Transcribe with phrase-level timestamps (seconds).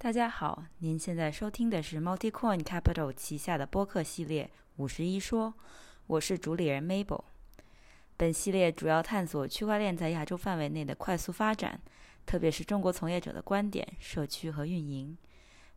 [0.00, 4.44] 大家好，您现在收听的是 MultiCoin Capital 旗下的播客系列
[4.76, 5.48] 《五十一说》，
[6.06, 7.24] 我是主理人 Mabel。
[8.16, 11.80] 本系列主要探索区块链在亚洲范围内的快速发展，
[12.24, 15.18] 特别是中国从业者的观点、社区和运营。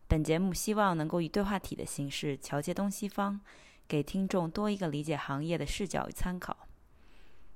[0.08, 3.42] 本节目希望能够以对话体的形式桥接东西方，
[3.88, 6.68] 给听众多一个理解行业的视角与参考。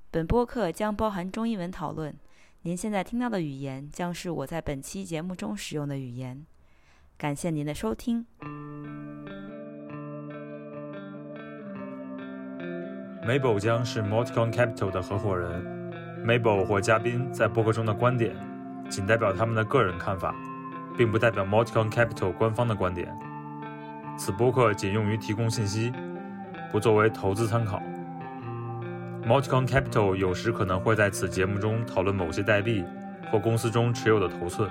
[0.09, 2.18] 本播客将包含中英文讨论，
[2.63, 6.43] 您现在听到的语言将是我在本期节目中使用的语言。
[7.18, 8.25] 感谢您的收听。
[13.25, 15.64] Mabel 将是 Multicon Capital 的合伙人。
[16.25, 18.36] Mabel 或嘉宾在播客中的观点，
[18.89, 20.36] 仅代表他们的个人看法，
[20.97, 23.15] 并不代表 Multicon Capital 官方的观点。
[24.18, 25.93] 此播客仅用于提供信息，
[26.71, 27.82] 不作为投资参考。
[29.25, 32.84] Multicon Capital 有时可能会在此节目中讨论某些代币
[33.31, 34.70] 或公司中持有的头寸。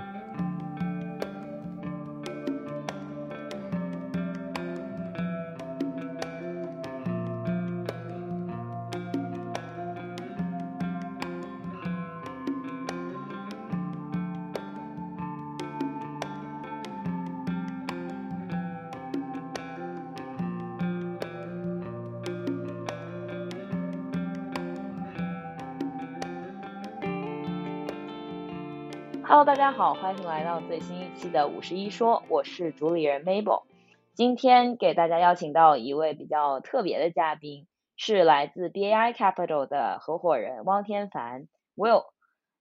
[29.76, 33.64] 好，欢迎来到最新一期的五十一说，我是主理人 Mabel。
[34.14, 37.66] 今天给大家邀请到一位比较特别的嘉宾，
[37.96, 42.04] 是来自 BAI Capital 的合伙人汪天凡 Will。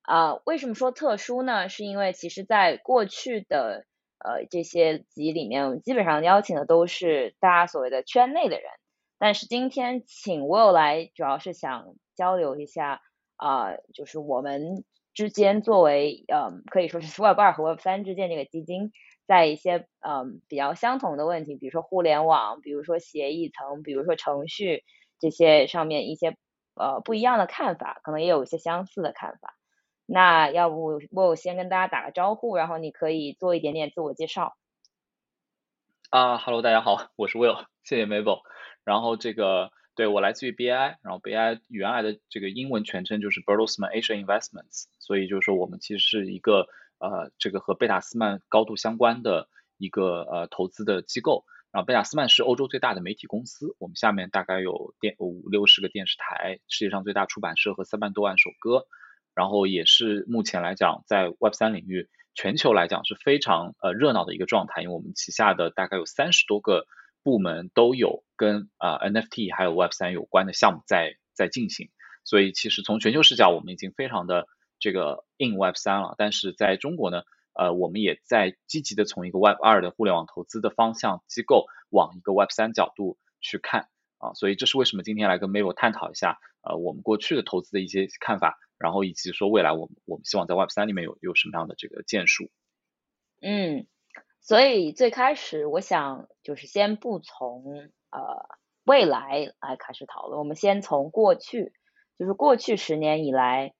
[0.02, 1.70] 啊，为什么说特殊呢？
[1.70, 3.86] 是因为其实在过去的
[4.18, 8.72] 呃这些集里面，基本上邀请的都是大家所谓的圈内的人，
[9.20, 13.04] 但是今天请 Will 来，主要是想交流一下
[13.36, 14.84] 啊，就是我们。
[15.14, 18.92] 之间作为嗯可以说是 Web 二和 Web 三之间这个基金，
[19.28, 24.84] 在一些嗯比较相同的问题，比如说互联网，比如说协议层，比如说程序
[25.20, 26.38] 这些上面一些
[26.76, 29.56] 呃不一样的看法，可能也有一些相似的看法。
[30.06, 34.56] 那要不我先跟大家打个招呼，然后你可以做一点点自我介绍。
[36.10, 38.42] 啊哈喽大家好，我是 Will，谢谢 Mabel。
[38.84, 39.72] 然后这个。
[39.96, 46.68] 对我来自于 BI，然后 BI 原来的这个英文全称就是 Bertelsmann Asia Investments，所以就是说我们其实是一个
[46.98, 51.46] 呃这个和贝塔斯曼高度相关的一个呃投资的机构。
[51.72, 58.88] 然后贝塔斯曼是欧洲最大的媒体公司，我们下面大概有电五六十个电视台，世界上最大出版社和三万多万首歌，
[59.36, 66.88] 然后也是目前来讲在 Web 三领域全球来讲是非常呃热闹的一个状态，因为我们旗下的大概有三十多个。
[67.24, 71.90] 部门都有跟啊 NFT 还有 Web 三有关的项目在在进行，
[72.26, 74.48] 所以其实从全球视角，我们已经非常的
[74.80, 76.16] 这个 in Web 三了。
[76.18, 77.24] 但是在中国呢，
[77.54, 92.52] 呃，我们也在积极的从一个 Web 二的互联网投资的方向机构往一个 Web 三角度去看啊，所以这是为什么今天来跟 Mabel 探讨一下呃我们过去的投资的一些看法，然后以及说未来我们我们希望在 Web 三里面有有什么样的这个建树。
[93.42, 93.88] 嗯。
[94.44, 97.64] 所以最开始我想就是先不从
[98.12, 98.46] 呃
[98.84, 101.72] 未来来开始讨论，我们先从过去，
[102.20, 103.74] 就是过去十年以来，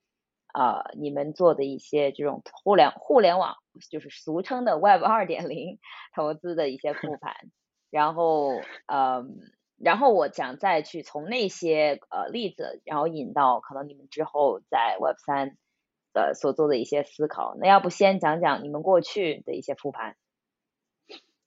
[0.54, 3.56] 呃你们做的一些这种互联互联网，
[3.90, 5.78] 就是俗称的 Web 二点零
[6.16, 7.34] 投资的一些复盘，
[7.90, 8.48] 然后
[8.86, 9.22] 呃
[9.76, 15.58] 然后我想再去从那些呃例子，然后引到可能你们之后在 Web 三
[16.14, 17.54] 的所做的一些思考。
[17.60, 20.16] 那要不先讲讲你们过去的一些复盘？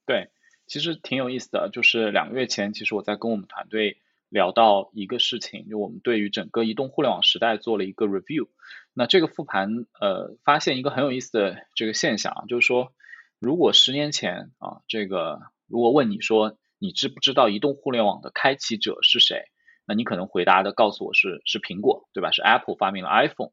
[0.08, 0.30] 对，
[0.66, 3.98] 其实挺有意思的，就是两个月前，其实我在跟我们团队
[4.30, 8.48] 聊到一个事情，就我们对于整个移动互联网时代做了一个 review。
[8.94, 12.94] 那这个复盘，呃，发现一个很有意思的这个现象，就是说，
[13.38, 19.42] 如果十年前啊，这个如果问你说你知不知道移动互联网的开启者是谁，
[19.86, 22.30] 那你可能回答的告诉我是是苹果，对吧？
[22.30, 23.50] 是 Apple 发明了 iPhone。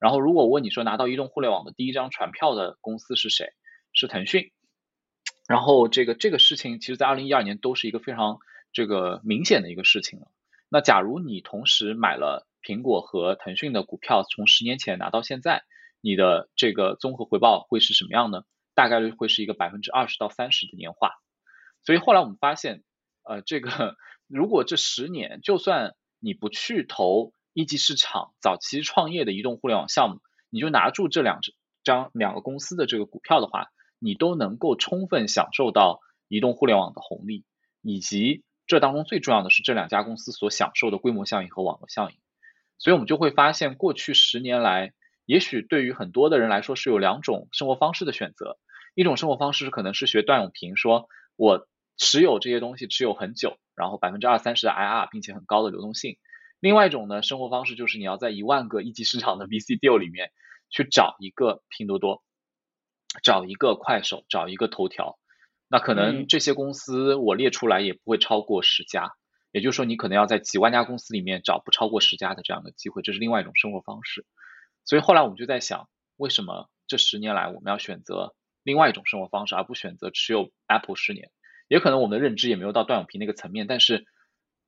[0.00, 3.52] 然后如果问你说拿到移动互联网的第一张船票的公司是谁，
[3.92, 4.50] 是腾讯。
[5.52, 8.38] 然后这个这个事情，其实在二零一二年都是一个非常
[8.72, 10.28] 这个明显的一个事情了。
[10.70, 15.64] 那假如你同时买了苹果和腾讯的股票，从十年前拿到现在，
[16.00, 18.44] 你的这个综合回报会是什么样呢？
[18.74, 21.10] 大概率会是一个百分之二十到三十的年化。
[21.84, 22.82] 所以后来我们发现，
[23.22, 23.96] 呃，这个
[24.28, 31.40] 如果这十年，就算你不去投一级市场早期创业的移动互联网项目，你就拿住这两
[31.84, 33.66] 张两个公司的这个股票的话。
[34.02, 37.44] 你都能够充分享受到移动互联网的红利，
[37.80, 42.16] 以及这当中最重要的是这两家公司所享受的规模效应和网络效应。
[42.78, 44.92] 所以，我们就会发现，过去十年来，
[45.24, 48.58] 也许对于很多的人来说是有两种生活方式的选择，
[48.96, 51.06] 一种生活方式可能是学段永平，说
[51.36, 56.16] 我持有这些东西持有很久，然后百分之二三十的 IR，并且很高的流动性。
[56.58, 60.30] 另外一种呢，生活方式就是你要在一万个一级市场的 VC deal 里面
[60.70, 62.22] 去找一个拼多多，
[63.22, 65.18] 找一个快手，找一个头条。
[65.68, 69.12] 那可能这些公司我列出来也不会超过十家，
[69.52, 74.26] 也就是说你可能要在几万家公司里面找不超过十家的这样的机会，这是另外一种生活方式。
[74.84, 81.30] 所以后来我们就在想，为什么这十年来我们要选择另外一种生活方式，而不选择持有 Apple 十年？
[81.68, 84.04] 也可能我们的认知也没有到段永平那个层面，但是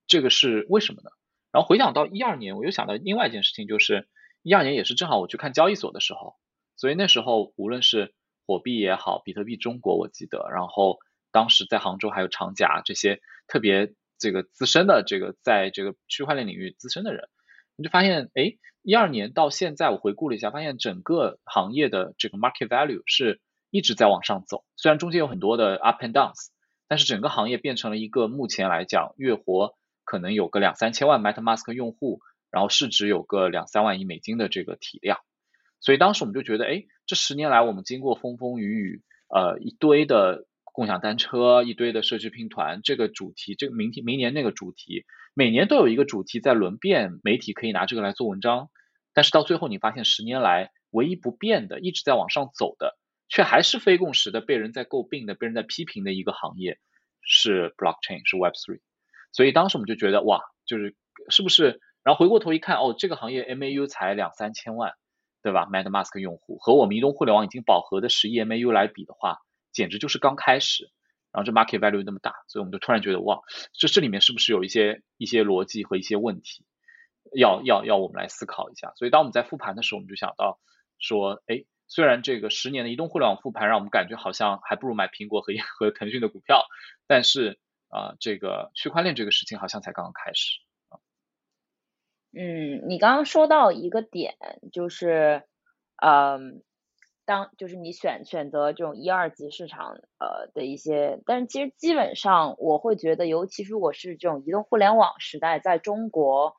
[0.06, 1.10] 这个是为什么呢？
[1.52, 4.08] 然后回想到一二年，我又想到另外一件事情，就是
[4.42, 6.36] 一二年也是正好我去看交易所的时候，
[6.76, 8.14] 所以那时候无论是
[8.46, 10.98] 火币也好，比特币中国我记得，然后
[11.32, 17.28] 当时在杭州还有长甲这些特别这个资深的这个在这个区块链领域资深的人，
[17.76, 26.48] 你就发现，哎，一二年到现在我回顾了一下，发现整个行业的这个 market value 是一直在往上走，虽然中间有很多的 up and downs，
[26.88, 29.74] 但是整个行业变成了一个目前来讲月活。
[30.06, 32.20] 可能有个两三千万 MetaMask 用户，
[32.50, 35.18] 然后市值有个两三万亿美金的这个体量，
[35.84, 45.04] 所以当时我们就觉得，哎，这十年来我们经过风风雨雨，呃，一堆的共享单车，一堆的社区拼团，这个主题，这个明天明年那个主题，
[45.34, 48.70] 每年都有一个主题在轮变，媒体可以拿这个来做文章，
[49.12, 52.96] 但是到最后你发现，十年来唯一不变的，一直在往上走的，
[53.28, 56.78] 却还是非共识的，被人在诟病的，被人在批评的一个行业，
[57.20, 58.80] 是 Blockchain，是 Web3。
[59.32, 60.96] 所以当时我们就觉得哇，就是
[61.28, 61.80] 是不是？
[62.02, 64.94] 然后回过头一看，哦，这个行业 MAU 才两三千万，
[65.44, 69.38] 对吧？MetaMask 用户和我们移动互联网已经饱和的十亿 MAU 来比的话，
[69.72, 70.90] 简直就是刚开始。
[71.30, 73.40] 然后这 market value 那么大，所以我们就突然觉得哇，
[73.74, 76.64] 这这里面是不是有一些一些逻辑和一些问题，
[77.36, 78.94] 要要要我们来思考一下。
[78.96, 80.58] 所以当我们在复盘的时候，我们就想到
[80.98, 86.64] 说，哎，虽然这个十年的移动互联网复盘让我们感觉好像还不如买苹果和和腾讯的股票，
[87.06, 87.60] 但是。
[87.90, 90.58] 啊，这个区块链这个事情好像才刚刚开始。
[92.36, 94.34] 嗯，你刚刚说到一个点，
[94.72, 95.42] 就是，
[96.02, 96.62] 嗯，
[97.24, 106.56] 当就是你选选择这种一二级市场呃的一些，但是其实基本上我会觉得，尤其如果是这种移动互联网时代，在中国，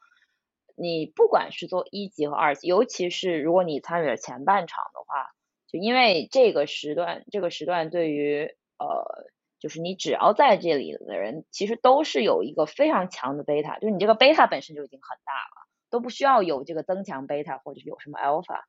[0.76, 5.32] 你不管是做一级和二级，尤其是如果你参与了前半场的话，
[5.68, 9.26] 就因为这个时段，这个时段对于呃。
[9.58, 15.55] 就是你只要在这里的人，其实都是有一个非常强的贝塔，就是你这个贝塔本身就已经很大了，
[15.96, 18.60] 都不需要有这个增强贝塔或者是有什么 alpha。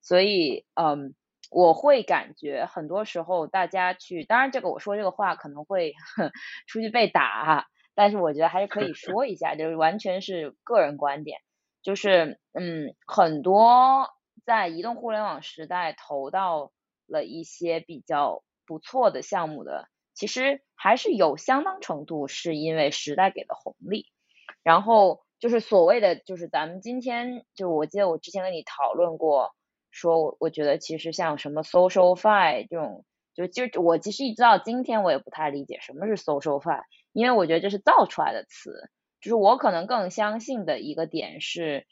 [0.00, 1.14] 所以，嗯，
[1.52, 5.94] 我会感觉很多时候大家去，当然这个我说这个话可能会
[6.66, 11.38] 出去被打，但是我觉得还是可以 说一下，就是完全是个人观点，
[11.82, 14.08] 就是嗯，很多
[14.44, 16.72] 在移动互联网时代投到
[17.06, 19.88] 了一些比较不错的项目的。
[20.14, 24.06] 其实还是有相当程度是因为时代给的红利，
[24.62, 29.50] 然后就是所谓的，就是咱们今天就我记得我之前跟你讨论过，
[29.90, 33.04] 说我觉得其实像什么 social fi 这种，
[33.34, 38.88] 就就我其实一直到今天我也不太理解什么是 social fi，因为我觉得这是造出来的词，
[39.20, 41.88] 就是我可能更相信的一个点是，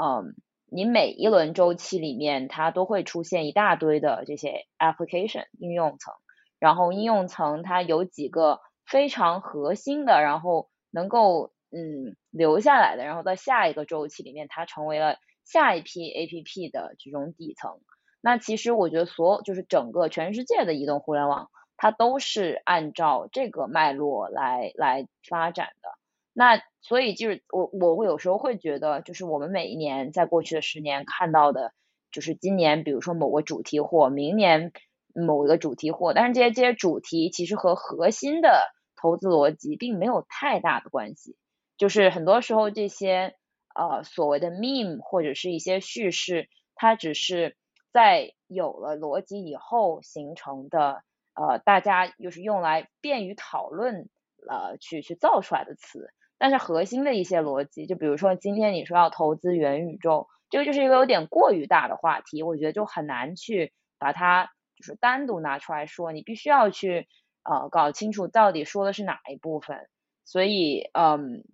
[0.00, 0.34] 嗯，
[0.64, 6.14] 你每一轮周期里面它都会出现一大堆的这些 application 应用层。
[6.58, 17.80] 然后应用层它有几个非常核心的，然后能够嗯留下来的，然后在下一个周期里面它成为了下一批 A P P 的这种底层。
[18.20, 25.88] 那其实我觉得所有就是整个全世界的移动互联网，它都是按照这个脉络来来发展的。
[26.32, 31.72] 那所以就是我我会有时候会觉得，就是我们每一年在过去的十年看到的，
[32.12, 34.72] 就是今年比如说某个主题或明年。
[35.16, 38.64] 某一个主题货，但是这些这些主题其实和核心的
[39.00, 41.36] 投资逻辑并没有太大的关系，
[41.76, 43.34] 就是很多时候这些
[43.74, 47.56] 呃所谓的 meme 或者是一些叙事，它只是
[47.92, 51.02] 在有了逻辑以后形成的，
[51.34, 54.08] 呃大家就是用来便于讨论
[54.48, 64.50] 呃去去造出来的词，但是核心的一些逻辑，就比如说今天你说要投资元宇宙，这个就是一个有点过于大的话题，我觉得就很难去把它。
[64.76, 67.06] 就是单独拿出来说，你必须要去
[67.44, 69.88] 呃搞清楚到底说的是哪一部分。
[70.24, 71.44] 所以，嗯，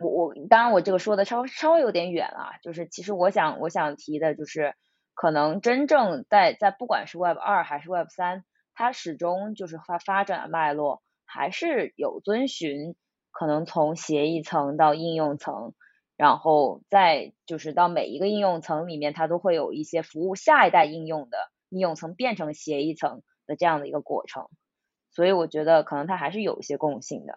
[0.00, 4.74] 我我当然我这个说的稍稍微有点远了，就是其实我想我想提的就是，
[5.14, 12.96] 可能真正在在不管是 Web 二还是 Web 三，它始终就是发发展的脉络还是有遵循，
[13.30, 15.74] 可能从协议层到应用层，
[16.16, 21.36] 然后再就是到每一个应用层里面，它都会有一些服务下一代应用的。
[21.72, 24.48] 应用层变成协议层的这样的一个过程，
[25.12, 27.34] 所以我觉得可能它还是有一些共性的。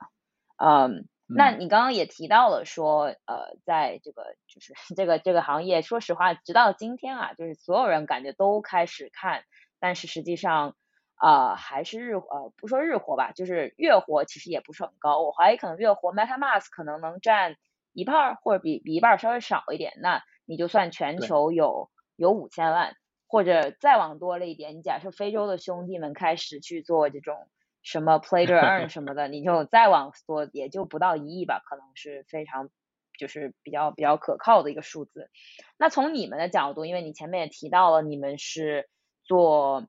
[0.58, 9.44] 嗯，那你刚刚也提到了说，呃，在这个就是 这个这个行业，说实话，直到今天啊，就是所有人感觉都开始看，
[9.80, 10.75] 但是实际上。
[11.16, 15.22] 啊，还是日呃，不说日活吧，就是月活其实也不是很高。
[15.22, 17.56] 我怀疑可能月活 MetaMask 可能能占
[17.94, 19.94] 一半，或者比比一半稍微少一点。
[20.02, 22.98] 那你就算全球有有五千万，
[23.28, 27.48] 或者再往多了一点，你假设非洲的兄弟们开始去做这种
[27.84, 32.70] 什么 Play to Earn 什么的，你就再往缩，也就不到一亿吧，可能是非常
[33.20, 35.30] 就是比较比较可靠的一个数字。
[35.78, 38.90] 那从你们的角度，因为你前面也提到了，你们是
[39.24, 39.88] 做。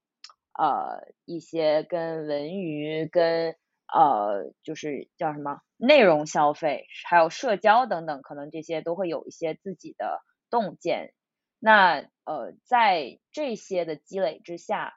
[0.57, 3.57] 呃，一些跟文娱、跟
[3.93, 10.21] 呃，就是叫什么内容消费，还有社交等等，可能这些都会有一些自己的
[10.51, 11.13] 洞见。
[11.59, 14.95] 那呃，在这些的积累之下，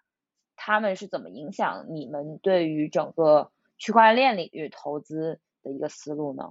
[0.57, 6.49] 他们是怎么影响你们对于整个区块链领域投资的一个思路呢？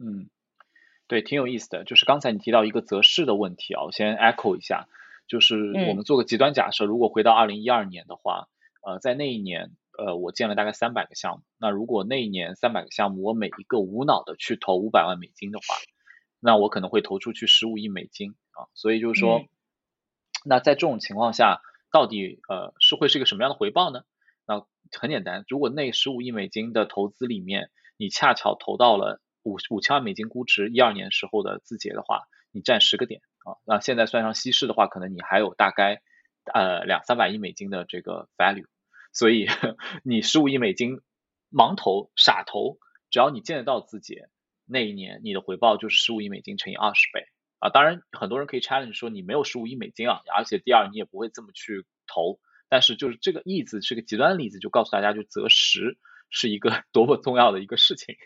[0.00, 0.30] 嗯，
[1.06, 1.84] 对，挺有意思的。
[1.84, 4.88] 就是刚才你提到一个择市的问题啊，我先 echo 一下。
[5.28, 5.56] 就是
[5.88, 8.48] 我们做个极端假设，如果回到二零一二年的话，
[8.82, 11.44] 呃，在那一年，呃，我建了大概三百个项目。
[11.56, 15.76] 那如果那一年三百个项目，我每一个无脑的去投五百万美金的话，
[16.40, 18.66] 那我可能会投出去十五亿美金啊。
[18.74, 19.44] 所以就是说，
[20.44, 21.60] 那在这种情况下，
[21.92, 24.02] 到底呃是会是一个什么样的回报呢？
[24.46, 24.66] 那
[24.98, 33.20] 很简单，如果那十五亿美金的投资里面，你恰巧投到了五五千万美金估值一二年时候的字节的话，你占十个点。
[33.44, 36.02] 啊，那现在算上稀释的话，可能你还有大概
[36.52, 38.66] 呃两三百亿美金的这个 value，
[39.12, 39.46] 所以
[40.04, 41.00] 你十五亿美金
[41.50, 42.76] 盲投傻投，
[43.08, 44.28] 只要你见得到字节，
[44.66, 47.24] 那一年你的回报就是十五亿美金乘以二十倍
[47.60, 47.70] 啊。
[47.70, 55.96] 当然，很多人可以 challenge 说你没有十五亿美金啊，而且第二你也不会这么去投，但是就是这个例子是个极端的例子，就告诉大家就择时
[56.30, 58.16] 是一个 多么重要的一个事情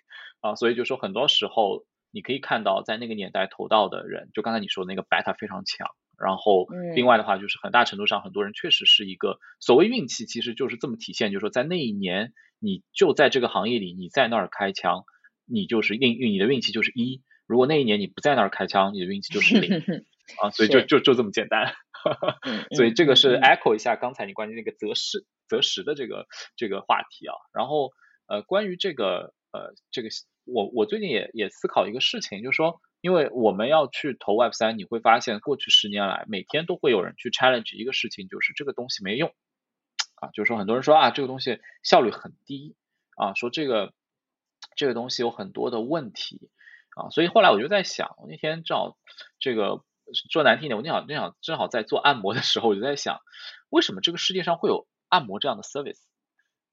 [0.40, 0.54] 啊。
[0.54, 1.84] 所以就说很多时候。
[2.16, 5.88] 你可以看到，在那个年代投到的人，就刚才你说的那个 beta 非常强。
[6.16, 15.02] 然后，另外的话，就是很大程度上，很多人确实是一个所谓运气，其实就是这么体现，就是说在那一年，你就在这个行业里，你在那儿开枪，
[15.44, 17.20] 你就是运运，你的运气就是一。
[17.46, 19.78] 如果那一年你不在那儿开枪，你的运气就是零
[20.42, 20.50] 啊。
[20.50, 21.74] 所以就就就这么简单。
[22.76, 27.34] 所以这个是 echo 一下刚才你关于那个择时择时的这个这个话题啊。
[27.52, 27.92] 然后
[28.26, 30.08] 呃，关于这个呃这个。
[30.46, 39.34] 我我最近也也思考一个事情，就是说，因为我们要去投 Web 三，你会发现过去十年来，每天都会有人去 challenge 一个事情，就是这个东西没用
[40.16, 42.76] 啊，就是说很多人说啊，这个东西效率很低
[43.16, 43.94] 啊，说这个
[44.76, 46.50] 这个东西有很多的问题
[46.96, 48.96] 啊，所以后来我就在想，我那天正好
[49.38, 49.82] 这个
[50.30, 53.20] 说难听点，我那好那好正好在做按摩的时候，我就在想，
[53.68, 56.00] 为什么这个世界上会有按摩这样的 service？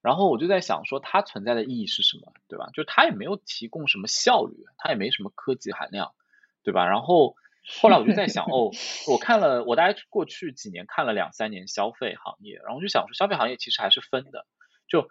[0.02, 2.70] 然后我就在想说，它存在的意义是什么，对吧？
[2.74, 6.14] 就它也没有提供什么效率，它也没什么科技含量，
[6.64, 6.88] 对吧？
[6.88, 7.36] 然后
[7.80, 8.72] 后来我就在想，哦，
[9.08, 14.48] 我看了，我大概过去几年看了两三年消费行业，然后我就想说，消费行业其实还是分的。
[14.88, 15.08] 就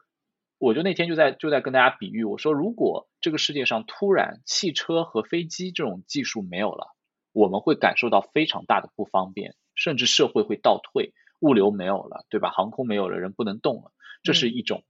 [0.60, 6.94] 我就那天就在就在跟大家比喻，我说，如果这个世界上突然汽车和飞机这种技术没有了，
[7.32, 12.50] 我们会感受到非常大的不方便，甚至社会会倒退，物流没有了，对吧？
[12.50, 13.90] 航空没有了，人不能动了。
[14.22, 14.84] 这是一种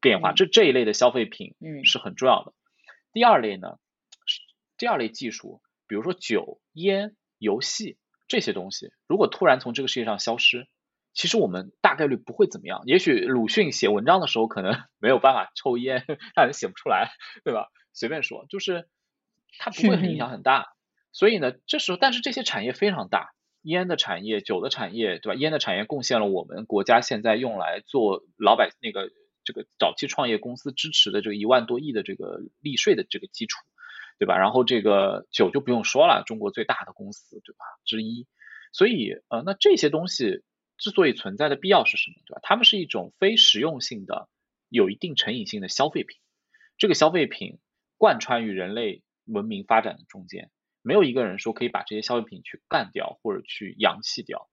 [0.00, 2.52] 变化，这这一类的消费品是很重要的。
[3.12, 3.78] 第二类呢，
[4.76, 10.66] 第二类技术，比如说酒、烟、游戏这些东西，如果突然从这个世界上消失，
[11.14, 12.82] 其实我们大概率不会怎么样。
[12.86, 16.04] 也许鲁迅写文章的时候可能 没有办法抽烟，
[16.34, 17.10] 让人写不出来，
[17.44, 17.68] 对吧？
[17.92, 18.88] 随便说，就是
[19.58, 20.68] 它不会很影响很大。
[21.12, 23.30] 所以呢，这时候，但是这些产业非常大。
[23.64, 25.34] 烟的产业、酒的产业，对吧？
[25.38, 29.08] 烟的产业贡献了我们国家现在用来做老百那个
[29.44, 33.60] 这个早期创业公司支持的这个一万多亿的这个利税的这个基础，
[34.18, 34.36] 对吧？
[34.36, 37.64] 然后这个酒就不用说了，中国最大的公司，对吧？
[37.84, 38.26] 之一。
[38.72, 40.42] 所以呃，那这些东西
[40.82, 42.16] 之所以存在的必要是什么？
[42.26, 42.40] 对吧？
[42.42, 44.28] 它们是一种非实用性的、
[44.68, 46.18] 有一定成瘾性的消费品。
[46.76, 47.60] 这个消费品
[47.98, 50.50] 贯穿于人类文明发展的中间。
[50.82, 54.50] 没有一个人说可以把这些消费品去干掉或者去扬弃掉，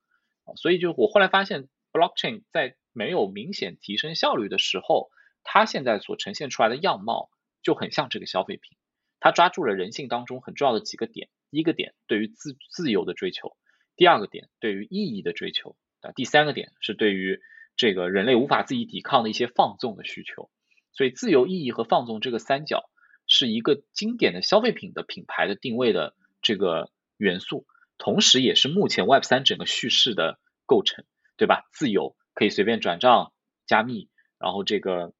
[0.55, 5.09] 所以就我后来发现，blockchain 在没有明显提升效率的时候，
[5.41, 7.31] 它现在所呈现出来的样貌
[7.63, 8.77] 就很像这个消费品。
[9.19, 13.57] 它抓住了人性当中很重要的几个点：第一个点对于自自由的追求；
[13.95, 17.39] 第二个点对于意义的追求；啊，第三个点是对于
[17.75, 20.49] 这个人类无法自己抵抗的一些放纵的需求。
[20.93, 22.89] 所以，自由、意义和放纵这个三角
[23.27, 26.15] 是一个经典的消费品的品牌的定位的。
[26.41, 31.03] 这个元素，同时也是目前 Web 三整个叙事的构成，
[31.35, 31.67] 对吧？
[31.73, 33.33] 自由可以随便转账、
[33.67, 34.07] 加密，
[34.39, 35.11] 然后这个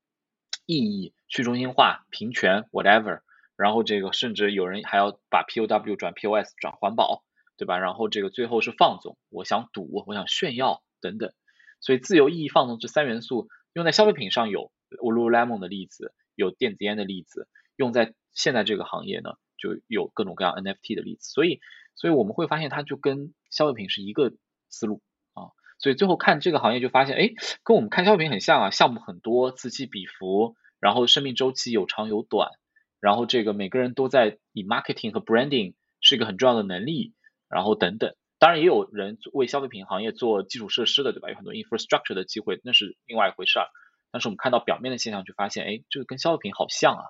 [0.65, 3.19] 意义、去中心化、平权，whatever，
[3.57, 7.25] 然后这个甚至有人还要把 POW 转 POS 转环保，
[7.59, 7.77] 对吧？
[7.77, 11.33] 然后这个最后是放纵，我想赌，我想炫耀等等。
[11.81, 21.29] 所以自由、意义、放纵这三元素用在消费品上有 Lululemon 的例子，有电子烟的例子，用在现在这个行业呢，就有各种各样 NFT 的例子。
[21.29, 21.59] 所以，
[21.95, 24.33] 所以我们会发现它就跟消费品是一个
[24.69, 25.01] 思路
[25.33, 25.51] 啊。
[25.79, 27.31] 所以最后看这个行业就发现，哎，
[27.63, 32.51] 跟我们看消费品很像啊，项目很多，此起彼伏，然后生命周期有长有短，
[32.99, 37.13] 然后这个每个人都在以 marketing 和 branding 是一个很重要的能力，
[37.49, 38.15] 然后等等。
[38.37, 41.29] 当然也有人为消费品行业做基础设施的，对吧？
[41.29, 43.67] 有很多 infrastructure 的机会，那是另外一回事儿。
[44.11, 47.03] 但是我们看到表面的现象，就发现，哎，这个跟消费品好像啊。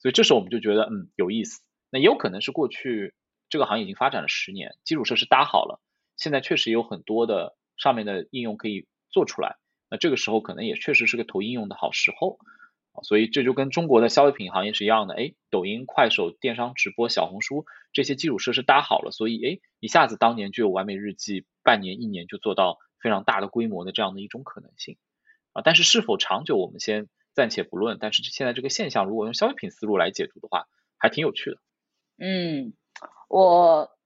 [0.00, 1.62] 所以这时候我们就觉得，嗯，有意思。
[1.90, 3.14] 那也有可能是过去
[3.48, 5.80] 这个行业已经发展了十年，基础设施搭好了，
[6.16, 9.56] 现在确实有很多的上面的应用可以做出来。
[9.90, 12.38] 那这个时候可能也确实是个投应用的好时候。
[13.02, 24.96] 所以这就跟中国的消费品行业是一样的，哎，抖音、快手、电商直播、小红书这些基础设施搭好了，所以哎，一下子当年就有完美日记，半年、一年就做到非常大的规模的这样的一种可能性
[25.52, 25.62] 啊。
[25.62, 27.98] 但是是否长久，我们先暂且不论。
[28.00, 30.66] 但是现在这个现象，如果用消费品思路来解读的话，
[30.98, 31.58] 还挺有趣的。
[32.18, 32.72] 嗯，
[33.28, 33.97] 我。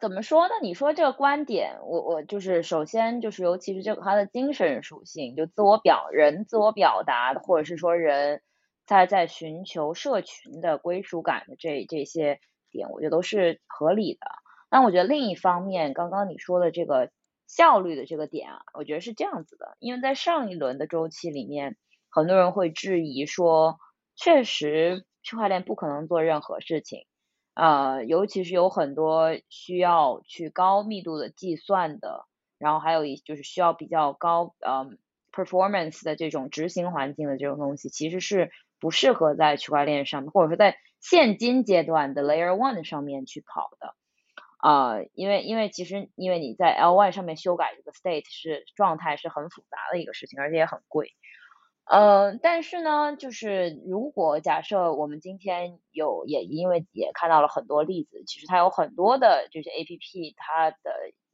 [0.00, 0.54] 怎么说呢？
[0.62, 8.40] 你说这个观点，我我就是首先就是，尤其是这个它的精神属性，就自我表人自我表达，或者是说人
[8.86, 12.40] 在在寻求社群的归属感的这这些
[12.70, 14.20] 点，我觉得都是合理的。
[14.70, 17.10] 但我觉得另一方面，刚刚你说的这个
[17.46, 21.76] 效率的这个点啊，我觉得是这样子的，因为在上一轮的周期里面，
[22.08, 23.78] 很多人会质疑说，
[24.16, 27.04] 确实区块链不可能做任何事情。
[27.54, 32.26] 呃，尤其是有很多需要去高密度的计算的，
[32.58, 34.88] 然后还有一就是需要比较高呃
[35.32, 43.94] performance 的这种执行环境的这种东西，其实是不适合在区块链上面，或者说在现今阶段的 layer one 上面去跑的。
[44.58, 51.12] 啊，因为因为其实因为你在 L1 上面修改这个 state 是状态是很复杂的一个事情，而且也很贵。
[51.92, 60.78] 嗯，但是呢，就是如果假设我们今天有也因为也看到了很多例子，其实它有很多的这些 A P P，它的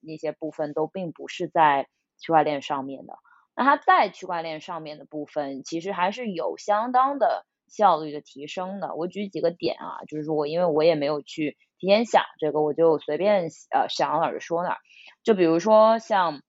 [0.01, 1.88] 那些部分都并不是在
[2.19, 3.19] 区块链上面的。
[3.55, 8.95] 那它在区块链上面的部分，其实还是有相当的效率的提升的。
[8.95, 14.79] 我举几个点啊，就是说我，因为我也没有去提前想这个，我就随便呃想哪儿说哪儿。
[15.23, 16.40] 就比如说像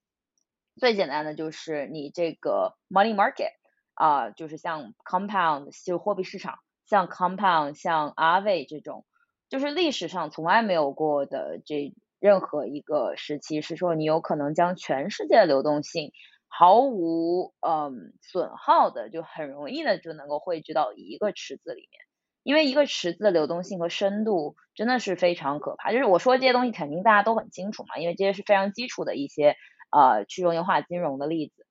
[0.77, 3.51] 最简单的就是你这个 Money Market。
[3.97, 9.05] 啊，就是像 Compound 就货币市场，像 Compound 像 Aave 这种，
[9.49, 16.11] 就是历史上从来没有过的这任何一个时期，是说你有可能将全世界的流动性
[16.47, 21.99] 毫无嗯损耗的，就很容易的就能够汇聚到一个池子里面，
[22.43, 25.91] 因为一个池子的流动性和深度真的是非常可怕。
[25.91, 29.55] 就是我说这些东西肯定大家都很清楚嘛，因为这些是非常基础的一些
[29.91, 31.66] 呃去中心化金融的例子。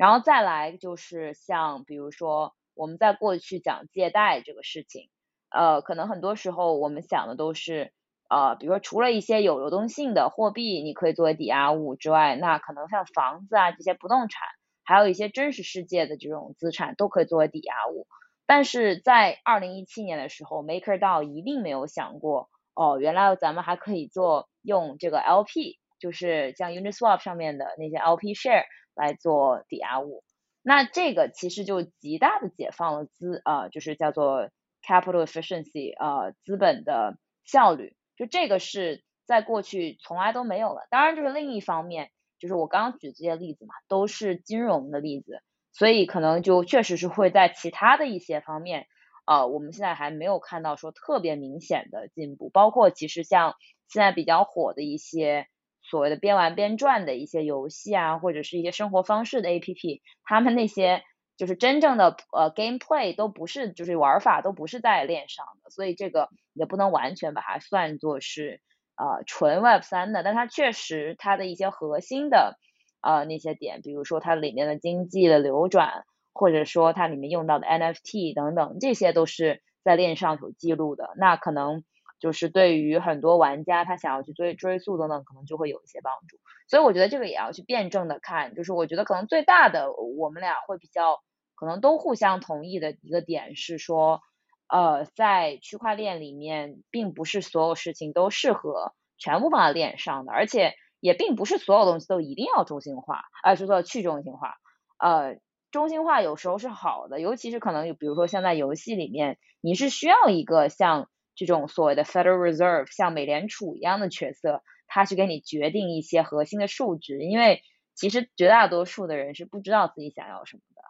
[0.00, 5.10] 然后再来就是像比如说我们在过去讲借贷这个事情，
[5.50, 7.92] 呃，可能很多时候我们想的都是，
[8.30, 14.42] 呃，比如说除了一些有流动性的货币你可以作为抵押物之外，那可能像房子啊这些不动产，
[14.84, 18.06] 还有一些真实世界的这种资产都可以作为抵押物。
[18.46, 28.64] 但是在二零一七年的时候，MakerDAO 一定没有想过，哦，原来咱们还可以做用这个 LP，就是像 Uniswap 上面的那些 LP share。
[29.00, 30.22] 来做抵押物，
[30.62, 34.50] 那这个其实就极大的解放了资啊，就是叫做
[34.82, 40.86] capital efficiency 啊，资本的效率，就这个是在过去从来都没有了。
[40.90, 45.40] 当然，就是另一方面，就是我刚刚举这些例子嘛，都是金融的例子，
[45.72, 48.86] 所以可能就确实是会在其他的一些方面，
[49.24, 53.54] 呃，我们现在还没有看到说特别明显的进步，包括其实像
[53.88, 55.46] 现在比较火的一些。
[55.90, 61.02] 所谓的边玩边赚的一些游戏啊，或者是一些生活方式的 A P P，他们那些
[61.36, 68.60] 就是真正的呃 gameplay 都不是，就是玩法都不是在链上的，所以这个也不能完全把它算作是
[68.96, 72.56] 呃纯 Web 三的，但它确实它的一些核心的
[73.02, 81.82] 呃那些点，比如说它里面的经济的流转，或者说它里面用到的 N F T 等等，这些都是在链上有记录的，那可能。
[82.20, 86.38] 就是对于很多玩家，他想要去追追溯的呢，可能就会有一些帮助。
[86.68, 88.54] 所以我觉得这个也要去辩证的看。
[88.54, 91.20] 就是我觉得可能最大的，我们俩会比较
[91.56, 94.20] 可能都互相同意的一个点是说，
[94.68, 104.54] 呃，在区块链里面，并不是所有事情都适合全部放在链上的，而且也并不是所有东西都一定要中心化，而是说去中心化。
[104.98, 105.38] 呃，
[105.70, 111.08] 中心化有时候是好的，尤其是可能比如说像在游戏里面，你是需要一个像
[111.46, 117.62] 这种所谓的 Federal Reserve，像美联储一样的角色，它去给你决定一些核心的数值，因为
[117.94, 120.82] 其实绝大多数的人是不知道自己想要什么的。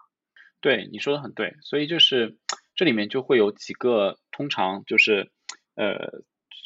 [0.60, 2.36] 对，你说的很对，所以就是
[2.74, 5.30] 这里面就会有几个，通常就是
[5.76, 6.24] 呃，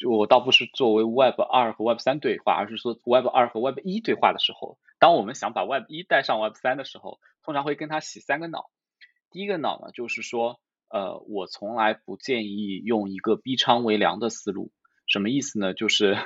[0.09, 8.71] 我倒不是作为 Web 二和 Web 三对话，而是说 Web 二和 Web 一对话的时候，当我们想把 Web 一带上 Web 三的时候，通常会跟他洗三个脑。
[9.29, 14.71] 第一个脑呢，就是说，呃，我从来不建议用一个逼仓为粮的思路。
[15.07, 15.73] 什么意思呢？
[15.73, 16.17] 就是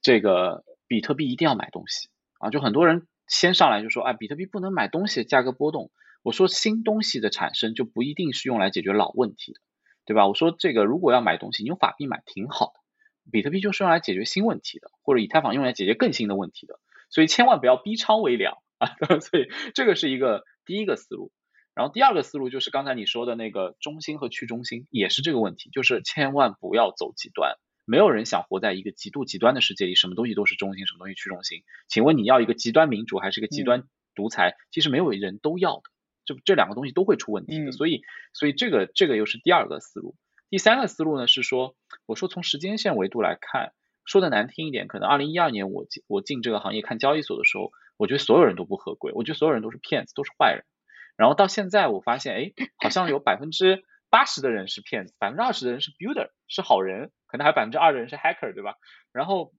[0.00, 5.90] 这个比特币一定要买东西啊，就很多人先上来就说，哎，比特币不能买东西，价格波动。
[6.22, 9.60] 我说新东西的产生就不一定是用来解决老问题的，
[10.04, 10.28] 对吧？
[10.28, 12.80] 我说这个如果要买东西，你用法币买挺好的，
[13.32, 16.78] 比特币就是用来解决新问题的，或者以太坊用来解决更新的问题的，
[17.10, 18.94] 所以千万不要逼仓为粮啊！
[19.20, 21.32] 所以这个是一个第一个思路。
[21.78, 27.54] 然后第二个思路就是刚才你说的那个中心和去中心，也是这个问题，就是千万不要走极端。
[27.84, 31.62] 没有人想活在一个极度极端的世界里，什么东西都是中心，什么东西去中心。
[31.86, 33.84] 请问你要一个极端民主还是一个极端
[34.16, 34.56] 独裁？
[34.72, 35.82] 其实没有人都要的。
[36.24, 38.02] 就这两个东西都会出问题的，所以，
[38.34, 40.16] 所以这个这个又是第二个思路。
[40.50, 43.72] 第三个思路呢是说，我说从时间线维度来看，
[44.04, 50.64] 说的难听一点，可能二零一二年我进我进这个行业看交易所的时候，我觉得所有人都不合规，我觉得所有人都是骗子，都是坏人。
[51.18, 58.76] 然后到现在我发现，哎，好像有百分之八十的人是骗子，百分之二十的人是 builder 是好人，可能还有百分之二的人是 hacker，对吧？
[59.12, 59.52] 然后，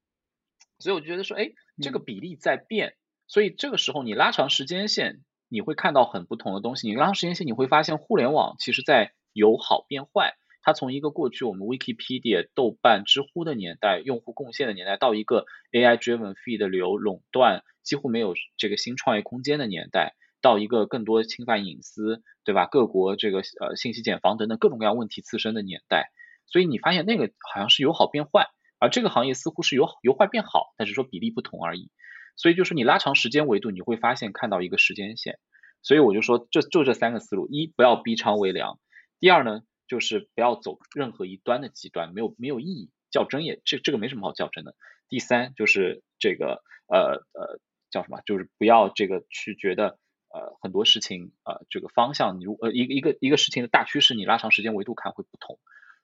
[0.79, 1.51] 所以我就觉得说，哎，
[1.83, 2.95] 这个比例在变，
[3.27, 5.19] 所以这个时候你拉长时间线。
[5.51, 6.87] 你会看到很不同的东西。
[6.87, 10.35] 你拉长时间线，你会发现互联网其实在由好变坏。
[10.61, 22.65] 它从一个过去我们 Wikipedia、豆瓣、知乎的年代，用户贡献的年代，到一个 AI-driven feed 流垄断，几乎没有这个新创业空间的年代，到一个更多侵犯隐私，对吧？
[22.65, 26.11] 各国这个呃信息茧房等等各种各样问题滋生的年代。
[26.47, 28.47] 所以你发现那个好像是由好变坏，
[28.79, 31.91] 而这个行业似乎是由由坏变好，但是说比例不同而已。
[32.35, 35.37] 所以就是你拉长时间维度，你会发现看到一个时间线。
[35.81, 38.79] 所以我就说，这就这三个思路：一不要逼仓为良；
[39.19, 44.75] 第二呢，就是不要走任何一端的极端，没有没有意义，较真也这这个没什么好较真的。
[45.07, 47.59] 第三就是这个呃呃
[47.91, 48.21] 叫什么？
[48.25, 49.99] 就是不要这个去觉得
[50.33, 55.59] 呃很多事情呃这个方向，你如呃一个一个一个事情的大趋势，你拉长时间维度看会不同。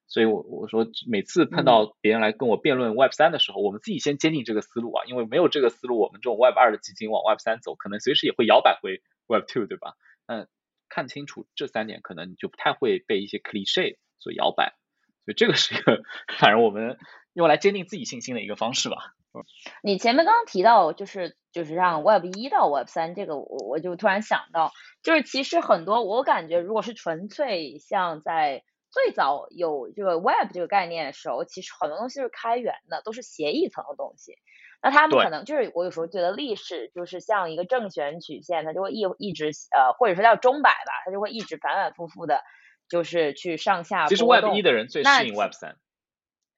[0.08, 9.96] 所以，我我说每次碰到别人来跟我辩论 Web 三的时候，我们自己先坚定这个思路啊，因为没有这个思路，我们这种 Web 二的基金往 Web 三走，可能随时也会摇摆回 Web two，对吧？
[10.28, 10.48] 嗯，
[10.90, 14.76] 看清楚这三点，可能你就不太会被一些 cliche 所摇摆。
[15.26, 16.04] 所以这个是一个，
[16.38, 17.00] 反正我们
[17.34, 18.98] 用来坚定自己信心的一个方式吧。
[19.82, 34.34] 你前面刚刚提到，就是就是让 Web 一到 Web 三这个，我我就突然想到，就是其实很多我感觉，如果是纯粹像在最早有这个 Web 这个概念的时候，其实很多东西是开源的，都是协议层的东西。
[34.82, 42.42] 那他们可能就是我有时候觉得历史就是像一个正弦曲线，它就会一一直呃，或者说叫钟摆吧，它就会一直反反复复的，
[42.90, 44.08] 就是去上下。
[44.08, 45.78] 其实 Web 一的人最适应 Web 三。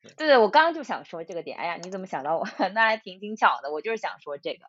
[0.04, 1.58] 对对，我刚刚就想说这个点。
[1.58, 2.46] 哎呀，你怎么想到我？
[2.74, 4.66] 那还挺挺巧的，我就是想说这个。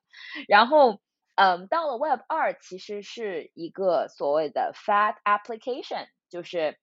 [0.49, 1.01] 然后，
[1.37, 6.79] 嗯，到了 Web 二，其实是一个所谓的 Fat Application，就是。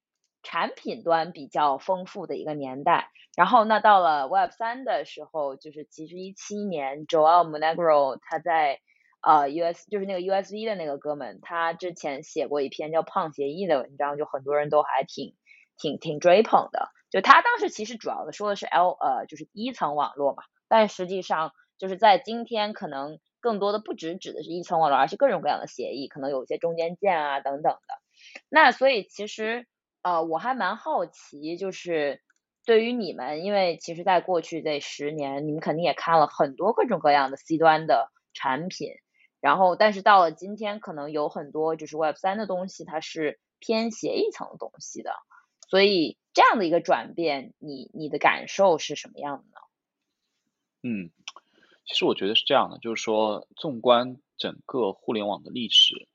[0.48, 8.80] 产品端比较丰富的一个年代，然后那到了 Web 三的时候，就是其实一七年，Joel Monegro 他在
[9.22, 15.36] 呃 US 就是那个 USV 的那个哥们，他之前写过一篇叫《胖协议》的文章，就很多人都还挺
[15.80, 16.90] 挺挺追捧的。
[17.10, 27.80] 就他当时其实主要的说的是 L 呃就是一层网络嘛，但实际上就是在今天可能更多的不只指的是一层网络，而是各种各样的协议，可能有一些中间件啊等等的。
[28.50, 29.68] 那所以其实。
[30.08, 32.22] 呃，我还蛮好奇，就是
[32.63, 38.91] 对于你们，因为其实在过去这十年，你们肯定也看了很多各种各样的 C 端的产品，
[39.41, 45.12] 然后但是到了今天，可能有很多就是 Web 三的东西，它是偏协议层的东西的，
[45.72, 49.56] 所以这样的一个转变，你你的感受是什么样的呢？
[50.84, 51.10] 嗯，
[51.88, 56.08] 其实我觉得是这样的，就是说，纵观整个互联网的历史，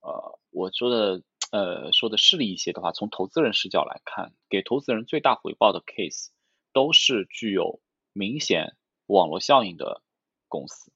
[0.00, 1.22] 呃，我说的。
[1.52, 6.30] 呃，说的势利一些的话，从投资人视角来看，给投资人最大回报的 case
[6.72, 7.80] 都是具有
[8.12, 10.02] 明显网络效应的
[10.48, 10.90] 公司。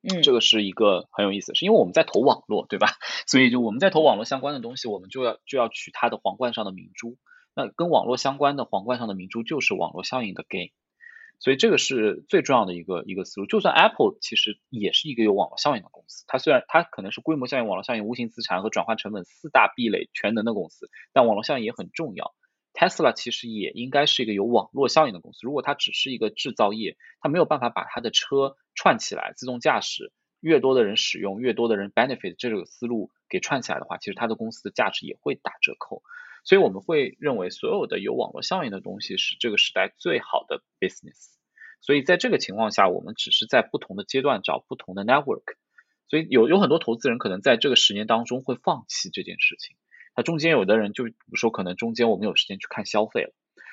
[0.00, 2.88] 嗯，这个是一个很有意思，是因为我们在投网络，对吧？
[3.28, 7.18] 所以就我们在投网络相关的东西，我们就要就要取它的皇冠上的明珠。
[7.54, 10.72] 那跟网络相关的皇冠上的明珠就是网络效应的 gain。
[11.38, 13.46] 所以这个是最重要的一个一个思路。
[13.48, 22.32] 就算 Apple 其实也是一个有网络效应的公司，它虽然它可能是规模效应、网络效应、无形资产和转换成本四大壁垒全能的公司，但网络效应也很重要。
[22.74, 25.40] Tesla 其实也应该是一个有网络效应的公司。
[25.42, 36.04] 如果它只是一个制造业，它没有办法把它的车串起来，自动驾驶越多的人使用，越多的人 benefit 这个思路给串起来的话，其实它的公司的价值也会打折扣。
[36.44, 41.30] 所以我们会认为，所有的有网络效应的东西是这个时代最好的 business。
[41.80, 45.42] 所以在这个情况下，我们只是在不同的阶段找不同的 network。
[46.08, 49.76] 所以有有很多投资人可能在这个十年当中会放弃这件事情。
[50.14, 53.32] 那中间有的人就比如说可能中间我们有时间去看消费了，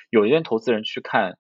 [0.09, 1.37] 有一些投资人去看，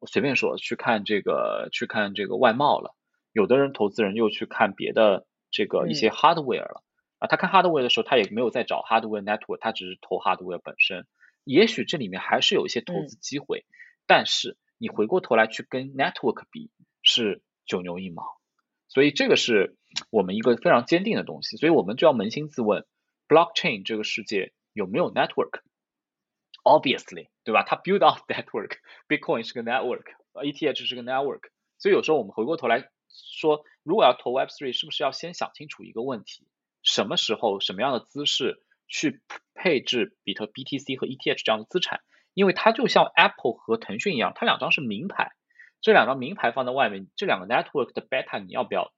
[0.00, 2.96] 我随便说去看这个去看这个外贸了，
[3.32, 6.82] 有的人投资人又去看别的这个一些 hardware 了。
[7.20, 11.06] 啊，他看 hardware 的时候，他也没有在找 hardware network，他只是投 hardware 本身。
[11.44, 13.64] 也许这里面还是有一些投资机会，
[14.06, 16.70] 但是你回过头来去跟 network 比，
[17.02, 18.24] 是九牛一毛。
[18.88, 19.76] 所以这个是
[20.10, 21.56] 我们一个非常坚定的东西。
[21.56, 22.86] 所以我们就要扪心自问
[23.28, 27.62] ：blockchain 这个世界有没有 network？Obviously，对吧？
[27.62, 31.50] 它 build out network，Bitcoin 是个 network，ETH 是个 network。
[31.78, 36.46] 所以有时候我们回过头来说，如果要投 Web3，是不是要先想清楚一个问题？
[36.82, 39.20] 什么时候、什么样的姿势去
[39.54, 42.00] 配置比特 BTC 和 ETH 这样的资产？
[42.34, 45.32] 因为它就像 Apple 和腾讯一样，它两张是名牌，
[45.80, 48.92] 这两张名牌放在外面，这两个 network 的 beta 你要不要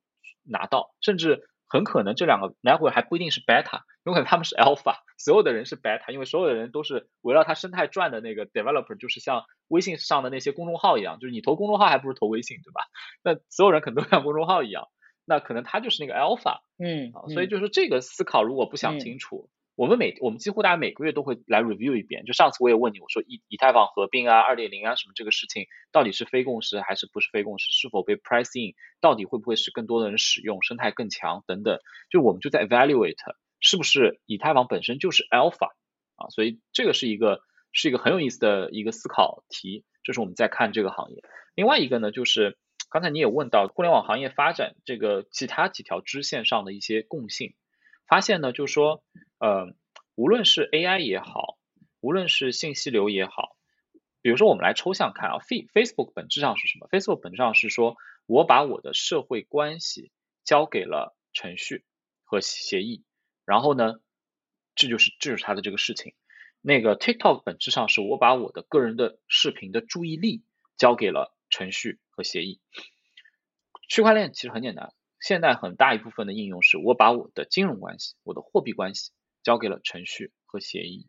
[0.45, 0.95] 拿到？
[1.01, 12.83] 甚至很可能这两个 network 还不一定是 beta，有可能他们是 alpha，所有的人是 beta，因为所有的人都是围绕它生态转的那个 developer，就是像微信上的那些公众号一样，就是你投公众号还不如投微信，对吧？
[13.25, 14.89] 那所有人可能都像公众号一样。
[15.25, 22.25] 那可能它就是那个 alpha，嗯，所以就是这个思考如果不想清楚，我们每我们几乎大家每个月都会来 review 一遍。
[22.25, 27.73] 就上次我也问你，我说以以太坊合并啊、二点零啊什么这个事情，到底是非共识还是不是非共识？
[27.73, 28.75] 是否被 price in？
[29.01, 30.63] 到底会不会使更多的人使用？
[30.63, 31.79] 生态更强等等，
[32.11, 33.15] 就我们就在 evaluate
[33.61, 35.71] 是不是以太坊本身就是 alpha
[36.17, 36.29] 啊？
[36.31, 37.41] 所以这个是一个
[37.73, 41.23] 是一个很有意思的一个思考题，这是我们在看这个行业。
[41.55, 42.59] 另外一个呢，就是。
[42.91, 47.55] 刚才你也问到互联网行业发展这个其他几条支线上的一些共性，
[48.07, 49.03] 发现呢，就是说，
[49.39, 49.75] 呃，
[50.15, 51.59] 无论是 AI 也好，
[52.01, 53.57] 无论是信息流也好，
[54.21, 60.13] 比如说我们来抽象看啊，Face Facebook 本质上是什么？Facebook 本质上是说我把我的社会关系
[60.45, 61.85] 交给了程序
[62.25, 63.05] 和协议，
[63.47, 63.95] 然后呢，
[64.75, 66.15] 这就是这就是它的这个事情。
[66.61, 70.45] 那个 TikTok 本质上是我把我的个人的视频的注意力
[70.77, 71.35] 交给了。
[71.53, 72.61] 程序和协议，
[73.89, 74.93] 区块链其实很简单。
[75.21, 79.13] 现在很大一部分的应用是我把我的金融关系、我的货币关系
[79.45, 81.07] 交给了程序和协议。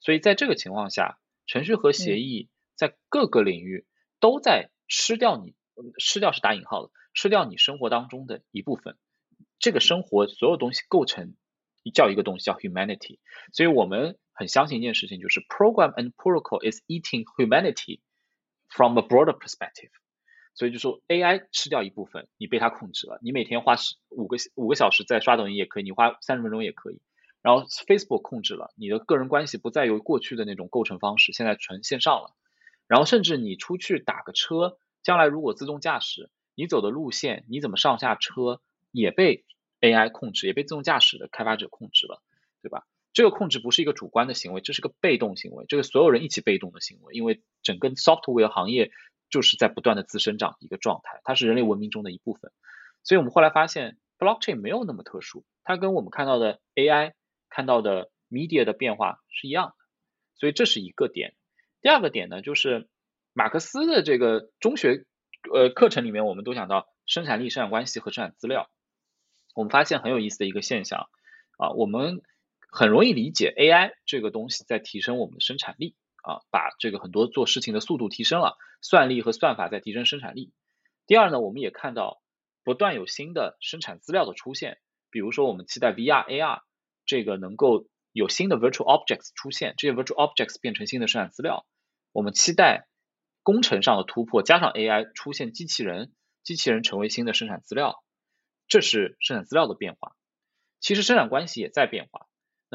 [0.00, 3.86] 所以在这个情况下，程序和协议在各个领域
[4.18, 5.54] 都在吃掉你，
[5.98, 8.96] 吃掉是打引号的，吃掉你生活当中的一部分。
[9.58, 11.36] 这个生活所有东西构成
[11.92, 13.18] 叫一个东西叫 humanity。
[13.52, 18.00] 所以我们很相信一件事情，就是 program and protocol is eating humanity。
[18.76, 19.90] From a broader perspective，
[20.56, 23.20] 所以就说 AI 吃掉一部分，你被它控制了。
[23.22, 27.00] 你每天花十五个五个小时在刷抖音也可以，你花三十分钟也可以。
[27.40, 32.34] 然后 Facebook 控制了你的个人关系，不再由过去的那种构成方式，现在纯线上了。
[32.88, 38.60] 然后甚至你出去打个车，将来如果自动驾驶，你走的路线，你怎么上下车，
[38.90, 39.44] 也被
[39.80, 42.20] AI 控制，也被自动驾驶的开发者控制了，
[42.60, 42.84] 对吧？
[43.14, 48.90] 这个控制不是一个主观的行为，这是个被动行为，这个所有人一起被动的行为，因为整个 software 行业
[49.30, 52.50] 就是在不断的自生长一个状态，它是人类文明中的一部分。
[53.04, 57.12] 所以我们后来发现，blockchain 没有那么特殊，它跟我们看到的 AI
[57.48, 59.74] 看到的 media 的变化是一样的。
[60.34, 61.36] 所以这是一个点。
[61.82, 62.88] 第二个点呢，就是
[63.32, 65.06] 马克思的这个中学
[65.52, 68.68] 呃课程里面，我们都讲到生产力、生产关系和生产资料。
[69.54, 71.08] 我们发现很有意思的一个现象
[71.58, 72.20] 啊，我们。
[72.76, 80.52] 很容易理解，AI 这个东西在提升我们的生产力啊，把这个很多做事情的速度提升了，算力和算法在提升生产力。
[81.06, 82.20] 第二呢，我们也看到
[82.64, 84.78] 不断有新的生产资料的出现，
[85.12, 86.62] 比如说我们期待 VR、AR
[87.06, 91.64] 这个能够有新的 virtual objects 出现，这些 virtual objects 变成新的生产资料。
[92.10, 92.88] 我们期待
[93.44, 98.02] 工程上的突破，加上 AI 出现机器人，机器人成为新的生产资料，
[98.66, 100.16] 这是生产资料的变化。
[100.80, 102.26] 其实生产关系也在变化。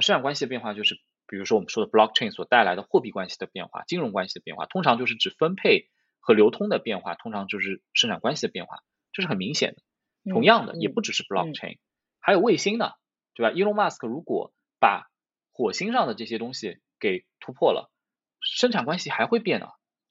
[0.02, 0.96] 生产关系的变化就是，
[1.28, 8.80] 比如说我们说的 blockchain 所带来的货币关系的变化、金融关系的变化，通常就是指分配和流通的变化，通常就是生产关系的变化，
[9.12, 9.82] 这是很明显的。
[10.32, 11.78] 同样的，也不只是 blockchain，
[12.20, 12.92] 还有卫星呢，
[13.34, 15.10] 对吧？Elon Musk 如果把
[15.52, 17.92] 火星上的这些东西给突破了，
[18.42, 19.68] 生产关系还会变呢。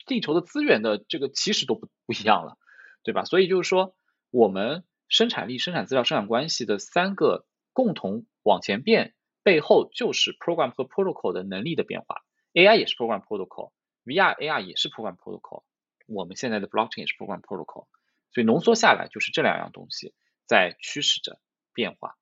[0.07, 2.57] 地球的资源的这个其实都不不一样了，
[3.03, 3.25] 对吧？
[3.25, 3.95] 所以就是说，
[4.31, 9.15] 我们生产力、生产资料、生产关系的三个共同往前变，
[9.49, 12.23] 背后就是 program 和 protocol 的能力的变化。
[12.53, 15.63] AI 也是 program protocol，VR AR 也是 program protocol，
[16.07, 17.87] 我们现在的 blockchain 也是 program protocol。
[18.31, 20.13] 所以浓缩下来就是这两样东西
[20.45, 21.41] 在驱使着
[21.73, 22.17] 变化。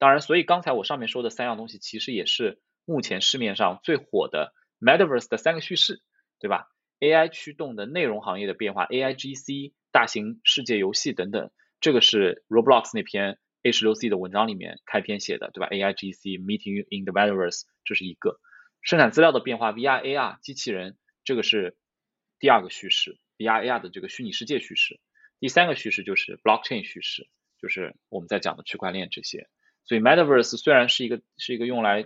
[0.00, 6.02] 当然，所以刚才我上面说的三样东西，其实也是目前市面上最火的 Metaverse 的三个叙事，
[6.40, 6.66] 对吧
[6.98, 18.40] ？AI 驱动的内容行业的变化，AIGC、大型世界游戏等等，这个是 Roblox 那篇 A 十六 C 的文章里面开篇写的，对吧？AIGC Meeting in the Metaverse 这是一个
[18.80, 21.76] 生产资料的变化，VR、AR 机器人，这个是
[22.40, 25.00] 第二个叙事，VR、AR 的这个虚拟世界叙事。
[25.38, 27.28] 第三个叙事就是 blockchain 叙事，
[27.60, 29.48] 就是我们在讲的区块链这些。
[29.84, 32.04] 所以 metaverse 虽然是一个是一个用来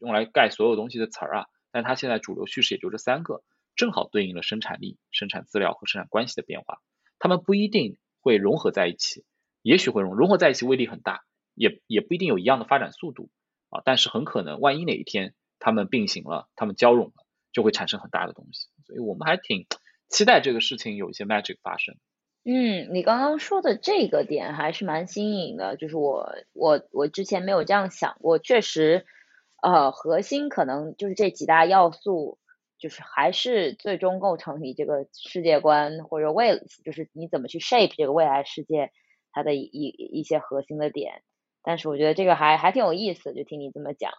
[0.00, 3.42] 用来盖所有东西的词儿啊，但它现在主流叙事也就这三个，
[3.76, 6.80] 正好对应了生产力、生产资料和生产关系的变化。
[7.18, 9.24] 它们不一定会融合在一起，
[9.62, 11.22] 也许会融融合在一起威力很大，
[11.54, 13.30] 也也不一定有一样的发展速度
[13.68, 13.82] 啊。
[13.84, 18.68] 但是很可能，万一哪一天它们并行了，它们交融了，就会产生很大的东西。
[18.86, 19.66] 所以我们还挺
[20.08, 21.96] 期待这个事情有一些 magic 发生。
[22.42, 29.04] 嗯，你刚刚说的这个点还是蛮新颖的，就是我我我之前没有这样想过，确实，
[29.62, 32.38] 呃，核心可能就是这几大要素，
[32.78, 38.90] 就是还是最终构成你这个世界观或者未，就是你怎么去 shape 这个未来世界
[39.32, 41.22] 它的一一些核心的点。
[41.62, 44.12] 但是我觉得这个还还挺有意思，就听你这么讲。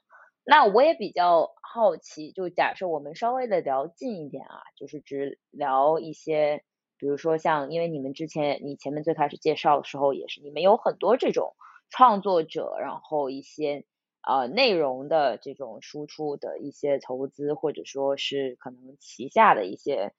[0.43, 6.63] 那我也比较好奇，就假设我们稍微的聊近一点啊，就是只聊一些。
[6.97, 11.55] 比如说像，因为你们之前你前面最开始介绍的时候也是，你们有很多这种
[11.89, 13.85] 创作者，然后一些
[14.21, 20.13] 呃内容的这种输出的一些投资，或者说是可能旗下的一些，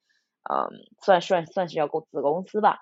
[0.51, 0.67] 嗯，
[1.01, 2.79] 算算算是叫公子公司吧，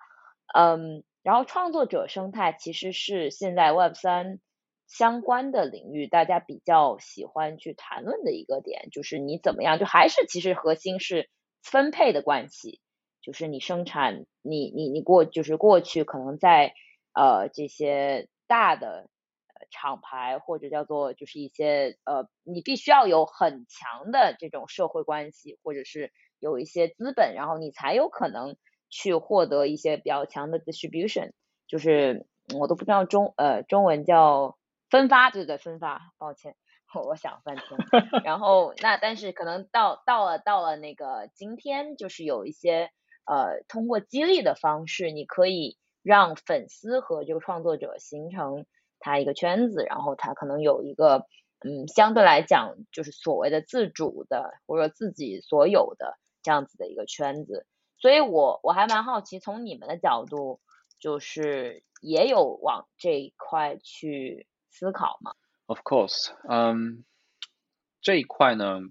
[0.56, 4.40] 嗯，然后创作者生态其实是现在 Web 三
[4.88, 11.30] 相关的领域大家比较喜欢去谈论的一个点，就是你怎么样，就还是其实核心是
[11.64, 12.82] 分配的关系。
[13.22, 16.74] 就是你生产，你你你过就是过去可能在
[17.14, 19.08] 呃这些大的
[19.70, 28.58] 厂牌或者叫做就是一些呃你必须要有很强的这种社会关系或者是有一些资本，然后你才有可能
[28.91, 31.32] 去获得一些比较强的 distribution，
[31.67, 34.58] 就是我都不知道中呃中文叫
[34.91, 36.56] 分发对对分发，抱歉
[36.93, 37.65] 我想半天，
[38.23, 42.91] 然后那但是可能到到了到了那个今天就是有一些。
[43.23, 48.65] 呃，通过激励的方式，你可以让粉丝和这个创作者形成
[48.99, 51.27] 他一个圈子，然后他可能有一个
[51.60, 57.67] 嗯，相对来讲就是所谓的自主的或者自己所有的这样子的一个圈子。
[58.02, 60.60] 所以我我还蛮好奇，从你们的角度，
[61.00, 65.36] 就是也有往这一块去思考吗
[65.68, 67.06] ？Of course，嗯，
[68.02, 68.82] 这一块呢，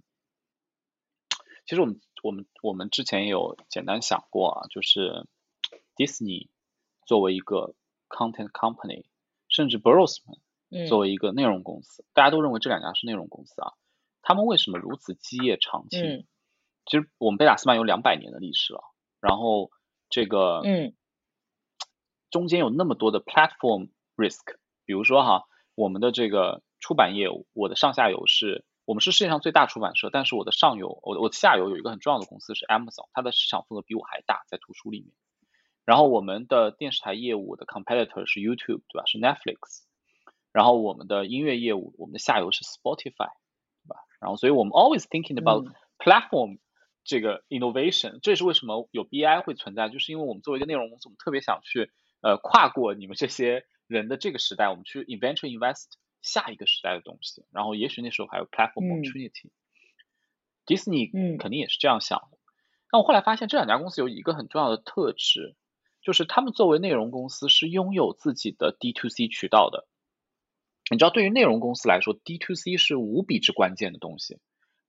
[1.66, 2.01] 其实我们。
[2.23, 5.27] 我们我们之前也有简单想过啊，就是
[5.96, 6.51] Disney
[7.07, 7.75] 作为一个
[8.11, 9.07] content company，
[9.49, 10.38] 甚至 Brosman
[10.87, 13.73] 作为一个内容公司，大家都认为这两家是内容公司啊。
[14.20, 16.27] 他们为什么如此基业长青？
[16.85, 18.89] 其实我们贝塔斯曼有两百年的历史了，
[19.20, 19.70] 然后
[20.09, 20.94] 这个嗯，
[22.30, 28.64] 中间有那么多的 platform risk，比如说哈，我们的这个出版业务，我的上下游是。
[28.87, 35.12] 我们是世界上最大出版社，但是我的上游，我我的下游有一个很重要的公司是 Amazon，它的市场份额比我还大，在图书里面。
[35.85, 39.04] 然后我们的电视台业务的 competitor 是 YouTube，对吧？
[39.06, 39.85] 是 Netflix。
[40.50, 43.30] 然后我们的音乐业务，我们的下游是 Spotify，
[43.85, 43.96] 对吧？
[44.18, 46.59] 然后所以我们 always thinking about platform
[47.11, 55.87] 这个 innovation，这也是为什么有 BI 会存在，就是因为我们作为一个内容公司，我们特别想去呃跨过你们这些人的这个时代，我们去 venture invest。
[56.23, 59.49] 下一个时代的东西，然后也许那时候还有 platform opportunity。
[60.66, 61.07] 迪士尼
[61.38, 62.37] 肯定也是这样想的。
[62.92, 65.57] 那我后来发现这两家公司有一个很重要的特质，
[66.03, 69.89] 就是他们作为内容公司是拥有自己的 D to C 渠道的。
[70.91, 74.41] 你知道，对于内容公司来说，D to C 是无比之关键的东西。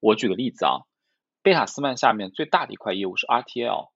[0.01, 0.81] 我举个例子啊，
[1.43, 3.89] 贝塔斯曼下面最大的一块业务是 RTL。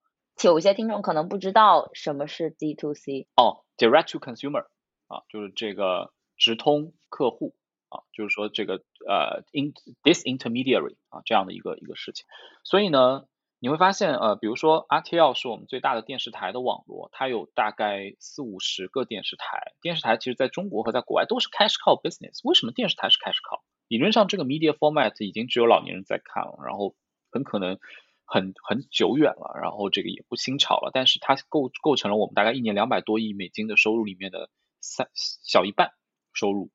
[0.43, 3.28] 有些听众可能不知道什么是 D to C。
[3.36, 4.66] 哦，Direct to Consumer
[5.08, 6.12] 啊，就是这个。
[6.38, 7.56] 直通客户
[7.88, 9.72] 啊，就是说这个呃，in
[10.04, 12.26] disintermediary 啊这样的一个一个事情。
[12.66, 13.24] 所以呢，
[13.58, 19.72] 你会发现呃，比如说 RTL 是我们最大的电视台的网络，它有大概四五十个电视台。
[19.80, 22.41] 电视台其实在中国和在国外都是 cash cow business。
[22.43, 23.62] 为什么电视台是 cash cow？
[23.88, 26.98] 理论上这个 media format 已经只有老年人在看了，然后
[27.36, 27.80] 很可能
[28.24, 35.92] 很很久远了，然后这个也不新潮了，但是它构构成了我们大概一年两百多亿美金的收入里面的三小一半
[36.32, 36.72] 收入，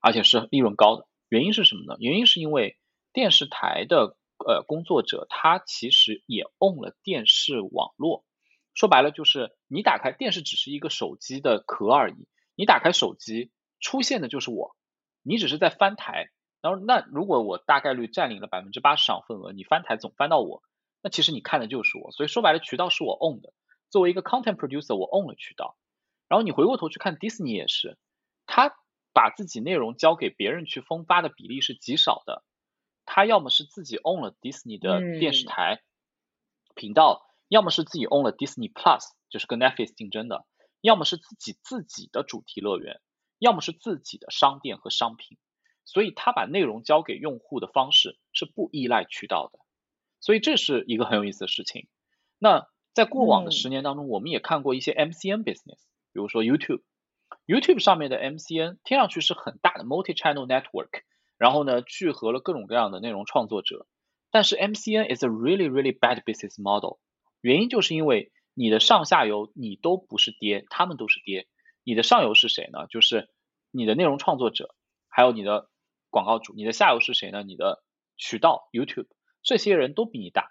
[0.00, 1.06] 而且是利润高的。
[1.28, 1.96] 原因是什么呢？
[2.00, 2.76] 原因是因为
[3.12, 8.24] 电视台的呃工作者他其实也 own 了电视网络，
[8.74, 14.74] 说白了就是你打开电视只是一个手机的壳而已，你打开手机出现的就是我，
[15.22, 16.30] 你只是在翻台，
[16.62, 20.62] 然后那如果我大概率占领了百分之八十场份额，你翻台总翻到我。
[21.02, 23.54] 那其实你看的就是我，所以说白了，渠道是我 own 的。
[23.88, 25.76] 作为一个 content producer，我 own 了渠道。
[26.28, 27.96] 然后你回过头去看 Disney 也是，
[28.46, 28.76] 他
[29.12, 32.44] 把自己内容交给别人去分发的比例是极少的。
[33.06, 35.80] 他要么是自己 own 了 Disney 的电视台
[36.74, 39.00] 频道，要么是自己 own 了 Disney Plus，
[39.30, 40.46] 就是跟 Netflix 竞争的，
[40.82, 43.00] 要么是自己自己的主题乐园，
[43.38, 45.38] 要么是自己的商店和商品。
[45.92, 49.58] 所以他把内容交给用户的方式是不依赖渠道的。
[50.20, 51.88] 所以这是一个很有意思的事情。
[52.38, 55.80] 那在过往的十年当中，我们也看过一些 MCN business，
[56.12, 61.02] 比如说 YouTube，YouTube 上面的 MCN 听上去是很大的 multi-channel network，
[61.38, 63.88] 然后呢聚合了各种各样的内容创作者。
[64.30, 66.98] 但是 MCN is a really really bad business model，
[67.40, 71.48] 原因就是因为你的上下游你都不是爹，他们都是爹。
[71.82, 72.86] 你的上游是谁呢？
[72.88, 73.30] 就是
[73.70, 74.74] 你的内容创作者，
[75.08, 75.69] 还有你的
[76.10, 76.52] 广告主。
[76.54, 77.42] 你的下游是谁呢？
[77.42, 77.82] 你的
[78.16, 79.08] 渠道 YouTube。
[79.42, 80.50] 这些人都比你大，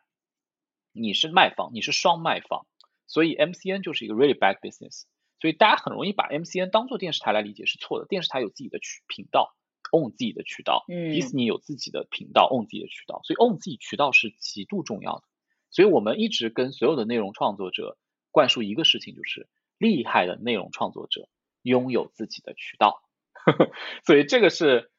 [0.91, 2.66] 你是卖方，你是双卖方，
[3.05, 5.03] 所以 MCN 就是一个 really bad business。
[5.39, 8.07] 所以大家很容易把 MCN 当做电视台来理解是错的。
[8.07, 9.55] 电视台有自己的渠频道
[9.91, 15.24] ，own 自己的渠道，嗯迪士尼有自己的频道，own 自己的渠道，所以 own 自己渠道是极度重要的。
[15.70, 17.97] 所以我们一直跟所有的内容创作者
[18.32, 19.47] 灌输一个事情，就是
[19.78, 21.30] 厉害的内容创作者
[21.62, 23.03] 拥有自己的渠道。
[24.03, 24.91] 所以这个是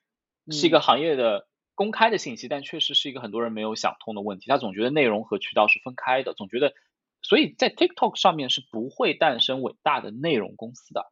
[0.50, 1.46] 是一个行业的。
[1.76, 4.50] 公开的信息，但确实是一个很多人没有想通的问题。
[4.50, 6.74] 他总觉得内容和渠道是分开的，总觉得，
[7.22, 11.10] 所以在 TikTok 上面是不会诞生伟大的内容公司的，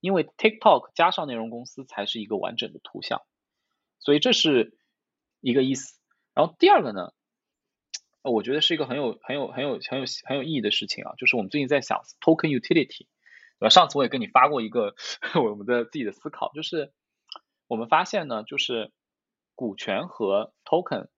[0.00, 3.20] 因为 TikTok 加上内容公司才是一个完整的图像。
[3.98, 4.78] 所以这是
[5.42, 6.00] 一个意思。
[6.32, 7.12] 然后第二个呢，
[8.22, 13.06] 我觉得是一个很有很有很有很有很有意义的事情啊，就是我们最近在想 Token Utility，
[13.58, 13.68] 对吧？
[13.68, 14.94] 上次我也跟你发过一个
[15.44, 16.90] 我们的自己的思考，就是
[17.66, 18.92] 我们发现呢，就是。
[19.58, 21.08] 股权和 token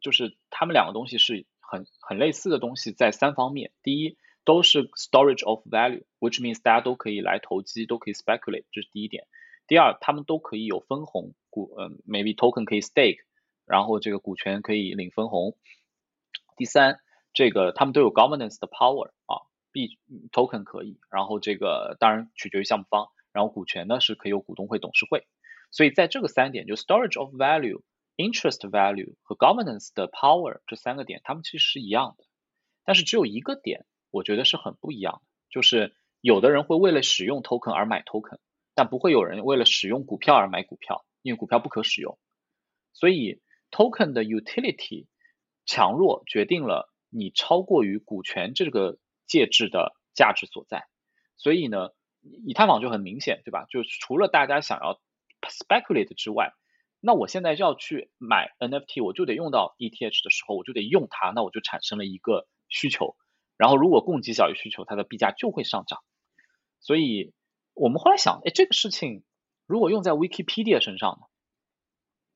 [0.00, 3.70] 就是他们两个东西是很很类似的东西，在三方面。
[3.82, 4.16] 第一，
[4.46, 9.28] 都是 storage of value，which means 大家都可以来投机，都可以 speculate，这是第一点。
[9.66, 13.18] 第二，他们都可以有分红，股嗯，maybe token 可以 stake，
[13.66, 15.54] 然后这个股权可以领分红。
[16.56, 17.00] 第三，
[17.34, 19.98] 这个他们都有 governance 的 power 啊，b
[20.32, 25.26] token 可以，然后这个当然取决于项目方，然后股权呢是可以有股东会、董事会。
[25.70, 27.82] 所以在这个三点，就 storage of value、
[28.16, 32.24] interest value 和 governance 的 power 这三个点，它们其实是一样的。
[32.84, 38.38] 但是只有一个点，我觉得是很不一样的，就是有的人会为了使用 token 而买 token，
[38.74, 42.18] 但不会有人为了使用股票而买股票，因为股票不可使用。
[42.92, 45.06] 所以 token 的 utility
[45.66, 50.86] 强弱决定了你超过于股权这个介质的价值所在。
[51.36, 51.90] 所以呢，
[52.22, 53.66] 以太坊就很明显，对吧？
[53.68, 55.00] 就除了大家想要
[55.42, 56.52] speculate 之外，
[57.00, 63.16] 那我现在要去买 NFT，我就得用到 ETH 的时候，我就得用它，那我就产生了一个需求。
[63.56, 66.02] 然后如果供给小于需求，它的币价就会上涨。
[66.80, 67.32] 所以
[67.74, 69.24] 我们后来想，哎，这个事情
[69.66, 71.26] 如果用在 Wikipedia 身上呢，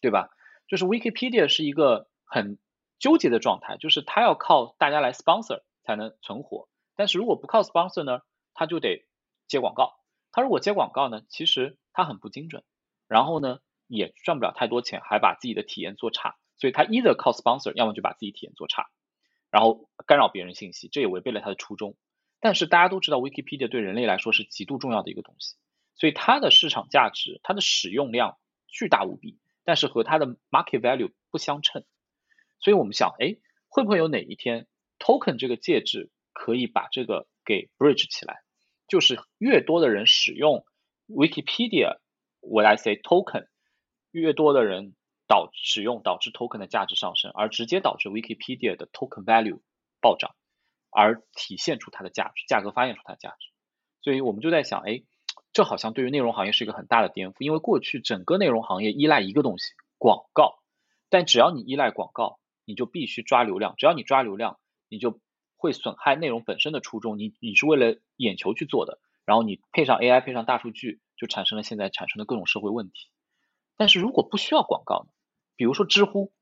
[0.01, 0.31] 对吧？
[0.67, 2.59] 就是 Wikipedia 是一个很
[2.99, 6.69] 纠结的状态，就是它要靠大家来 sponsor 才能存活。
[6.97, 8.21] 但是如果不靠 sponsor 呢，
[8.55, 9.07] 它就得
[9.47, 9.99] 接广告。
[10.33, 12.63] 它如果接广告呢，其实它很不精准。
[13.11, 13.59] 然后呢，
[13.89, 18.87] 也赚不了太多钱，还把自己的体验做差，所以他 either 靠 sponsor，要么就把自己体验做差，
[19.51, 21.97] 然后干扰别人信息，这也违背了他的初衷。
[22.39, 25.57] 但是大家都知道，Wikipedia 对人类来说是极度重要的一个东西，
[25.97, 28.39] 所以它的市场价值、它的使用量
[28.69, 31.85] 巨大无比，但是和它的 market value 不相称。
[32.61, 34.69] 所以我们想，哎，会不会有哪一天
[35.01, 38.45] token 这个介质可以把这个给 bridge 起来？
[38.87, 40.65] 就是越多的人使用
[41.09, 41.99] Wikipedia。
[42.41, 43.47] 我来 say token，
[44.11, 44.95] 越多的人
[45.29, 49.61] 导使用导致 token 的价值上升，而直接导致 Wikipedia 的 token value
[50.01, 50.35] 暴涨，
[50.91, 53.49] 而体现出它的价值，价格发现出它的价值。
[54.03, 55.03] 所以我们就在想，哎，
[55.53, 60.59] 这好像对于内容行业是一个很大的颠覆，因为过去整个内容行业依赖一个东西广告，
[61.11, 65.21] 但只要你依赖广告，你就必须抓流量，只要你抓流量，你就
[65.57, 71.01] 会损害内容本身的初衷，你你是为了眼球去做的，然后你配上 AI，配上大数据。
[71.21, 73.11] 就产生了现在产生的各种社会问题。
[73.77, 75.11] 但是如果不需要广告呢？
[75.57, 76.33] 比如说知乎，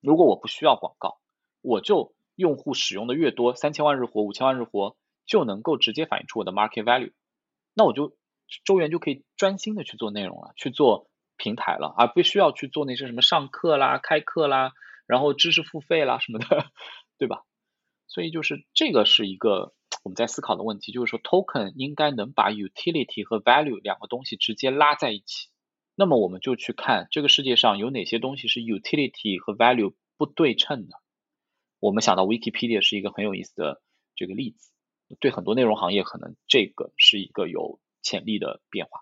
[0.00, 1.20] 如果我不需要广告，
[1.60, 7.12] 我就用户使用的越多，三千万日活、五千万日活就能够直接反映出我的 market value，
[7.74, 8.16] 那我就
[8.64, 14.72] 周元就可以专心的去做内容了，去做平台了，而不需要去做那些什么上课啦、开课啦，
[15.06, 16.66] 然后知识付费啦什么的，
[17.16, 17.44] 对吧？
[18.08, 19.72] 所以就是这个是一个
[20.02, 25.48] 我们在思考的问题，就是说 token 应该能把 utility 和 value 两个东西直接拉在一起。
[25.94, 30.96] 那么我们就去看这个世界上有哪些东西是 utility 和 value 不对称的。
[31.78, 33.82] 我们想到 Wikipedia 是一个很有意思的
[34.14, 34.70] 这个例子，
[35.18, 39.00] 对很多内容行业可能这个是一个有潜力的变化。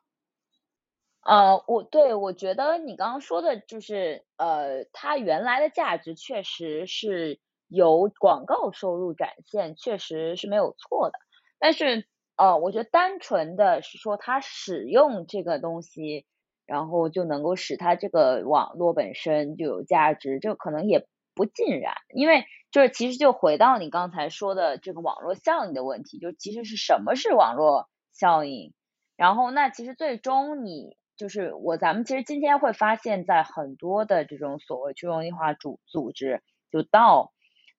[1.21, 7.39] 呃，我对我觉得你刚刚说的就是，呃，它原来的价值确实是
[7.69, 11.19] 由广告收入展现，确实是没有错的。
[11.59, 12.07] 但是，
[12.37, 16.27] 呃，我觉得单纯的是说它使用这个东西。
[16.69, 28.75] 然后就能够使它这个网络本身就有价值，这可能也不尽然，因为就是其实就回到你刚才说的这个网络效应的问题，就其实是什么是网络效应？
[29.17, 37.33] 然后那其实最终你就是我咱们其实今天会发现，在很多的这种所谓去中心化组组织，就到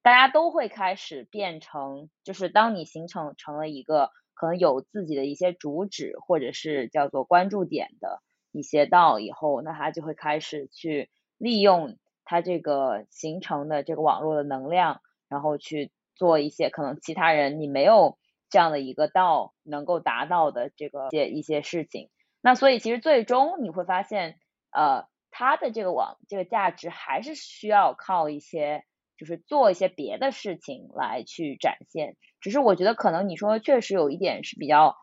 [0.10, 8.20] 大家都会开始变成，就是当你形成成了一个可能有自己的一些主旨或者是叫做关注点的。
[8.51, 18.18] 一些道以后，那他就会开始去利用他这个形成的这个网络的能量，然后去做一些可能其他人你没有
[18.49, 22.10] 这样的一个道能够达到的这个一些一些事情。
[22.41, 24.39] 那所以其实最终你会发现，
[24.72, 28.84] 呃，他的这个网这个价值还是需要靠一些
[29.20, 32.15] 就是做一些别的事情来去展现。
[32.39, 34.95] 只是我觉得可能你说确实有一点是比较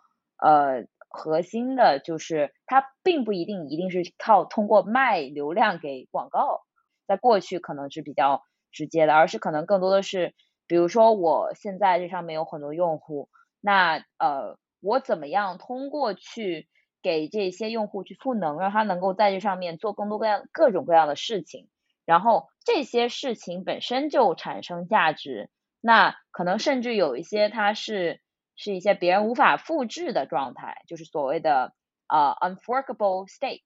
[0.42, 0.86] 呃。
[1.08, 6.60] 核心的就是它并不一定一定是靠通过卖流量给广告，
[7.06, 10.34] 在过去可能是比较直接的，而是可能更多的是，
[10.66, 13.30] 比如说我现在这上面有很多用户，
[13.62, 16.68] 那呃我怎么样通过去
[17.00, 21.68] 给这些用户去赋能，让他能够在这上面做更多各样各种各样的事情，
[22.06, 25.50] 然后这些事情本身就产生价值，
[25.82, 28.22] 那可能甚至有一些它是。
[28.58, 31.74] 是一些别人无法复制的状态，就是所谓的
[32.08, 33.60] 呃 unforkable state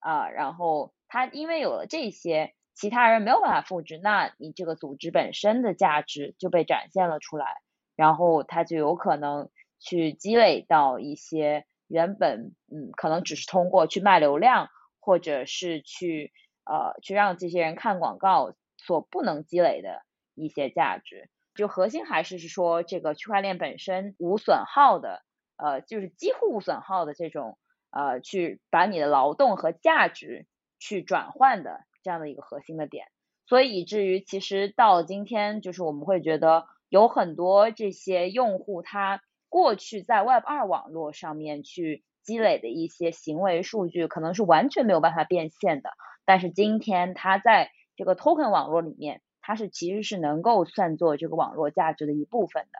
[0.00, 7.46] 啊，然后它因为有了这些，其他人没有办法复制，那你这个组织本身的价值就被展现了出来，
[7.94, 16.32] 然后它就有可能去积累到一些原本嗯可能只是通过去卖流量，或者是去
[16.64, 20.02] 呃去让这些人看广告所不能积累的
[20.34, 21.28] 一些价值。
[21.54, 25.22] 就核心还是是说，这个区块链本身无损耗的，
[25.56, 27.58] 呃，就是几乎无损耗的这种，
[27.90, 30.46] 呃，去把你的劳动和价值
[30.78, 33.06] 去转换的这样的一个核心的点。
[33.46, 45.90] 所以以至于其实到今天，就是我们会觉得有很多这些用户，他过去在 Web 二网络上面去积累的一些行为数据，可能是完全没有办法变现的。
[46.24, 49.20] 但是今天它在这个 Token 网络里面。
[49.44, 52.78] 它是其实是能够算作这个网络价值的一部分的，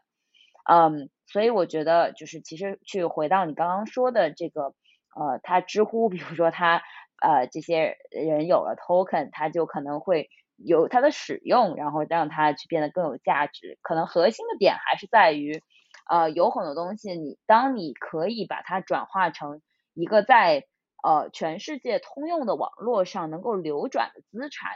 [0.72, 4.72] 嗯，所以我觉得就是其实去回到你刚刚说的这个，
[5.16, 6.80] 呃，它知乎，比如说它
[7.20, 13.76] 呃这些人有了 token，它就可能会有它的使用，然后让它去变得更有价值。
[13.82, 15.64] 可能核心的点还是在于，
[16.08, 19.60] 呃，有很多东西你当你可以把它转化成
[19.94, 20.64] 一个在
[21.02, 24.70] 呃全世界通用的网络上能够流转的资产。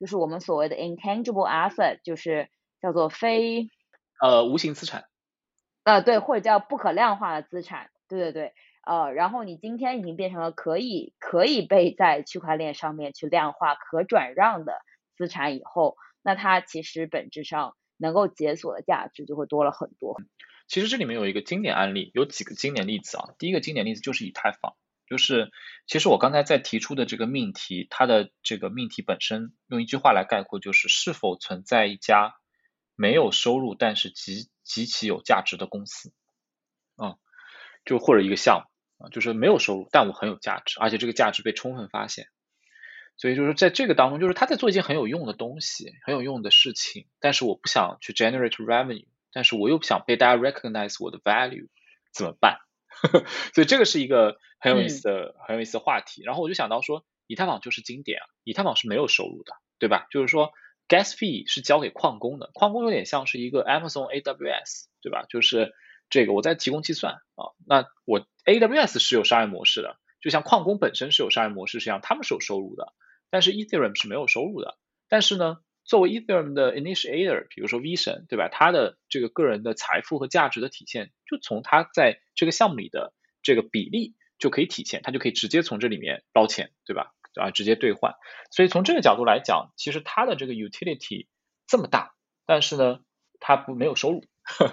[0.00, 2.48] 就是我们所谓的 intangible asset，就是
[2.80, 3.68] 叫做非
[4.20, 5.04] 呃无形资产，
[5.84, 8.52] 呃对，或者叫不可量化的资产，对对对，
[8.84, 14.80] 呃，然后你今天已经变成了可以可以被在区块链上面去量化、可转让的
[15.16, 20.20] 资产以后，那它其实本质上能够解锁的价值就会多了很多。
[20.66, 23.34] 其实这里面有一个经典案例，有几个经典例子啊。
[23.38, 24.74] 第一个经典例子就是以太坊。
[25.06, 25.50] 就是，
[25.86, 32.34] 其实我刚才在提出的这个命题，它的这个命题本身，用一句话来概括，就是是否存在一家
[32.96, 36.12] 没有收入但是极极其有价值的公司，
[36.96, 37.16] 啊，
[37.84, 38.66] 就或者一个项
[38.98, 42.28] 目啊，就是没有收入，但我很有价值，而且这个价值被充分发现。
[43.18, 51.68] 所以就是在这个当中，就是他在做一件很有用的东西，很有用的事情，但是我不想去 generate revenue，但是我又不想被大家 recognize 我的 value，
[52.12, 52.60] 怎么办？
[53.54, 56.22] 所以这个是一个很有意思的、很有意思的话题。
[56.22, 60.06] 然后我就想到说，以太坊就是经典啊，以太坊是没有收入的，对吧？
[60.10, 60.52] 就是说
[60.88, 65.24] ，gas fee 是交给矿工的，矿工有点像是一个 Amazon AWS，对吧？
[65.28, 65.74] 就是
[66.10, 72.92] 这个我在提供计算啊，那我 AWS 是有商业模式的，就像矿工本身是有商业模式实际上，他们是有收入的。
[73.30, 74.76] 但是 Ethereum 是没有收入的。
[75.08, 78.48] 但是呢，作为 Ethereum 的 initiator，比如说 V 神，对吧？
[78.48, 83.12] 他的这个个人的财富和价值的体现，就从他在这个项目里的
[83.42, 87.12] 这个比例就可以体现，他就可以直接从这里面捞钱，对吧？
[87.34, 88.14] 啊，直接兑换。
[88.50, 91.26] 所以从这个角度来讲，其实它的这个 utility
[91.66, 92.14] 这么大，
[92.46, 93.00] 但是呢，
[93.40, 94.24] 它不没有收入，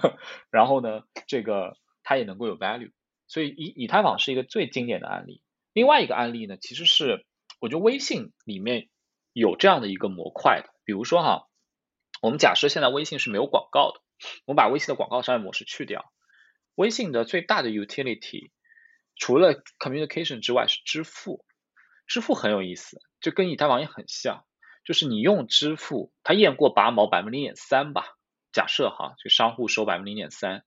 [0.52, 2.92] 然后呢，这个它也能够有 value。
[3.28, 5.42] 所以以以太坊是一个最经典的案例。
[5.72, 7.26] 另外一个案例呢，其实是
[7.60, 8.90] 我觉得微信里面
[9.34, 10.70] 有这样的一个模块的。
[10.90, 11.48] 比如说哈，
[12.20, 14.02] 我们假设现在微信是没有广告的，
[14.48, 16.12] 我们把微信的广告商业模式去掉，
[16.74, 18.50] 微信的最大的 utility
[19.16, 21.46] 除了 communication 之外是支付。
[22.08, 24.46] 支付很有意思，就跟以太坊也很像，
[24.84, 28.18] 就是你用支付，它验过拔毛百分之零点三吧，
[28.52, 30.66] 假设哈，就商户收百分之零点三。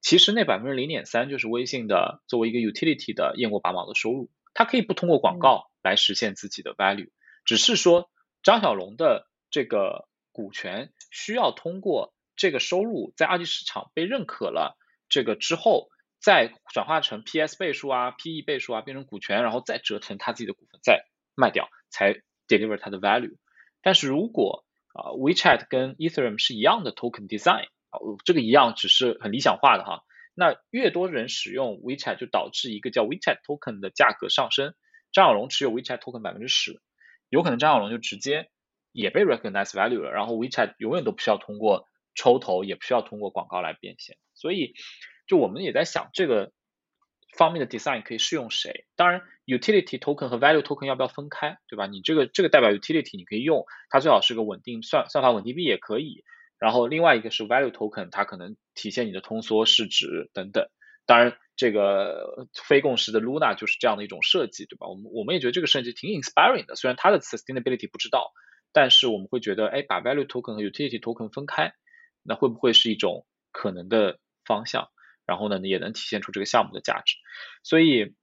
[0.00, 7.10] 其实那百分之零点三就是微信的作为一个 utility 的验过拔毛的收入，它可以不通过广告来实现自己的 value，
[7.44, 8.10] 只是说
[8.42, 14.76] 张小龙的这个股权需要通过这个收入在二级市场被认可了，
[15.08, 15.88] 这个之后
[16.20, 22.14] 再转化成 PS 倍数啊、PE 倍数啊变成股权，然后再折成他自己的股份再卖掉，才
[22.46, 23.36] deliver 它的 value。
[23.82, 27.66] 但是如果啊 WeChat 跟 Ethereum 是一样的 token design。
[27.90, 27.96] 啊，
[28.26, 30.02] 这个一样只是很理想化的哈。
[30.34, 34.74] 那越多人使用 WeChat，就导致一个叫 WeChat Token 的价格上升。
[35.10, 36.82] 张小龙持有 WeChat Token 百分之十，
[37.30, 38.50] 有可能张小龙就直接
[38.98, 40.10] 也被 recognize value 了。
[40.10, 44.16] 然后 WeChat 永远都不需要通过抽头，也不需要通过广告来变现。
[44.34, 44.74] 所以，
[45.26, 46.52] 就我们也在想这个
[47.36, 48.86] 方面的 design 可以适用谁？
[48.96, 51.86] 当然，Utility Token 和 Value Token 要不要分开，对吧？
[51.86, 56.24] 你这个这个代表 Utility，你可以用，它最好是个稳定算算法稳定币也可以。
[56.58, 60.68] 然后另外一个是 value token，它可能体现你的通缩市值等等。
[61.06, 64.88] 当然，这个非共识的 Luna 就是这样的一种设计，对吧？
[64.88, 66.74] 我们我们也觉得这个设计挺 inspiring 的。
[66.74, 68.32] 虽然它的 sustainability 不知道，
[68.72, 71.72] 但是我们会觉得，哎，把 value token 和 utility token 分开，
[72.22, 74.88] 那会不会是一种可能的方向？
[75.26, 77.16] 然后呢，也能体现出这个项目的价值。
[77.62, 78.14] 所以，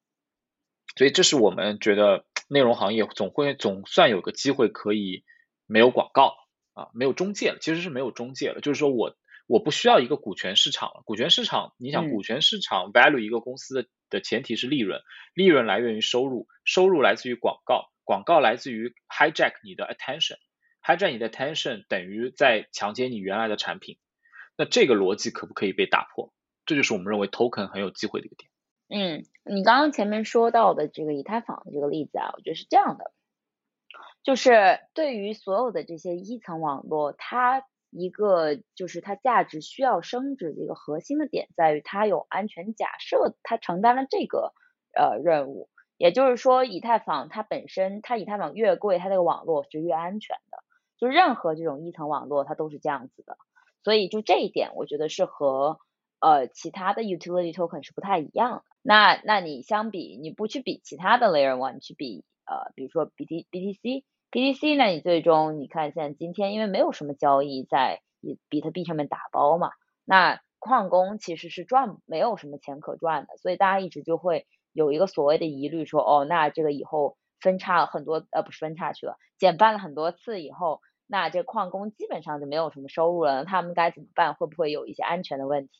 [0.96, 5.24] 所以这是我们觉得内容行业总会总算有个机会可以
[5.66, 6.36] 没有广告。
[6.76, 8.60] 啊，没有中介了，其实是没有中介了。
[8.60, 9.16] 就是说我
[9.48, 11.04] 我不需要一个股权市场了。
[11.06, 15.00] 股权市场，你想，股权市场 value 一个公司的的前提是利润，
[15.34, 23.98] 利润来源于收入，收入来自于广告，广告来自于 hijack 你的 attention，hijack 你的 attention 等于在强奸你原来的产品。
[24.56, 26.32] 那这个逻辑可不可以被打破？
[26.66, 28.50] 这就是我们认为 token 很有机会的一个点。
[28.88, 33.12] 嗯，你刚刚前面说到的这个以太坊的这个例子啊，我觉得是这样的。
[34.24, 44.54] 就是对于所有的这些一层网络，它一个就是它价值需要升值的一个核心的点在于它有安全假设，它承担了这个
[44.96, 45.70] 呃任务。
[45.98, 50.64] 也就是说，以太坊它本身，它以太坊越贵，它这个网络是越安全的。
[50.98, 53.38] 就任何这种一层网络，它都是这样子的。
[53.84, 55.80] 所以就这一点，我觉得是和
[56.20, 58.64] 呃其他的 utility token 是不太一样的。
[58.82, 64.06] 那那你相比，你不去比其他的 layer one，你去比呃比如说 B T B T C。
[64.32, 64.86] BTC 呢？
[64.88, 68.02] 你最终你看，现在今天因为没有什么交易在
[68.50, 69.70] 比特币上面打包嘛，
[70.04, 74.46] 那矿工其实是赚没有什么钱可赚的，所以大家一直就会
[74.76, 84.34] 有一个所谓的疑虑，说哦，那这个以后分叉了很多，呃，不是分叉去了，减半了很多次以后，那这矿工基本上就没有什么收入了，他们该怎么办？
[84.36, 85.72] 会不会有一些安全的问题？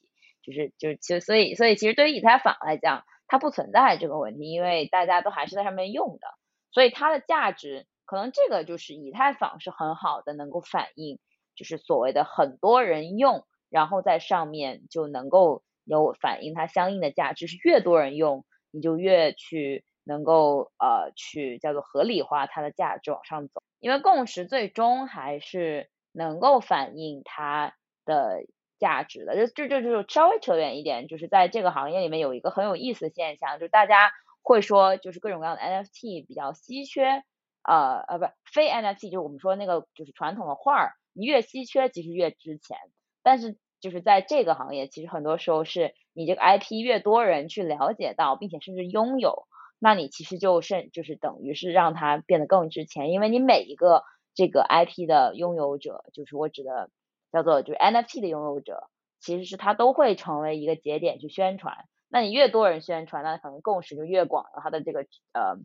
[0.42, 6.28] 就是就是其实所以所以其实对于以太坊来讲，它不存在这个问题，因为大家都还是在上面用的，
[6.72, 7.86] 所以它的价值。
[8.08, 11.18] 可能这个就是以太坊是很好的，能够反映
[11.56, 17.48] 就是所谓的很多人用，然后在上面就能够有反映它相应的价值。
[17.48, 18.46] 是越多人用，
[18.76, 23.64] 你就越去能够呃去叫做合理化它的价值往上走。
[23.80, 27.74] 因为共识最终还是能够反映它
[28.06, 28.44] 的
[28.78, 29.48] 价值的。
[29.48, 34.12] 就就就就稍微扯远一点，就是在这个行业里面有一个很有意思的现象，就是大家
[34.42, 37.24] 会说就是各种各样的 NFT 比较稀缺。
[37.64, 42.78] 呃呃，不，非 NFT 就是我们说那个就是传统的画儿，你越稀缺其实越值钱。
[43.24, 49.46] 但是就是在这个行业，其实很多时候是你这个 IP 越多人去了解到，并且甚至拥有，
[49.78, 54.04] 那你其实就甚就是等于是让它变得更值钱，因为你每一个
[54.34, 56.90] 这个 IP 的拥有者，就是我指的
[57.32, 58.90] 叫做就是 NFT 的拥有者，
[59.20, 61.86] 其实是他都会成为一个节点去宣传。
[62.10, 65.02] 那你越多人宣传，那可能共识就越广，它的这个
[65.34, 65.58] 呃。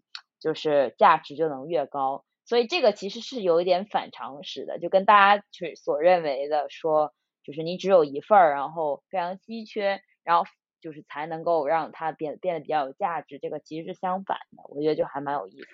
[0.43, 7.13] 就是价值就能越高，所以这个其实是有一点反常识的，就跟大家去所认为的说，
[7.45, 10.45] 就是你只有一份儿，然后非常稀缺，然后
[10.81, 15.67] 就是才能够让它变变得比较有价值，这个其实是相反的，我觉得就还蛮有意思的。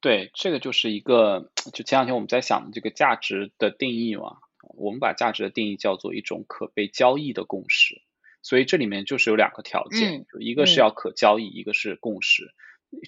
[0.00, 4.36] 对，这个就是一个，就前两天我们在想这个价值的定义嘛，
[4.76, 8.02] 我们把价值的定义叫做一种可被交易的共识，
[8.42, 12.54] 所以这里面就是有两个条件，就一个是要可交易，一个是共识，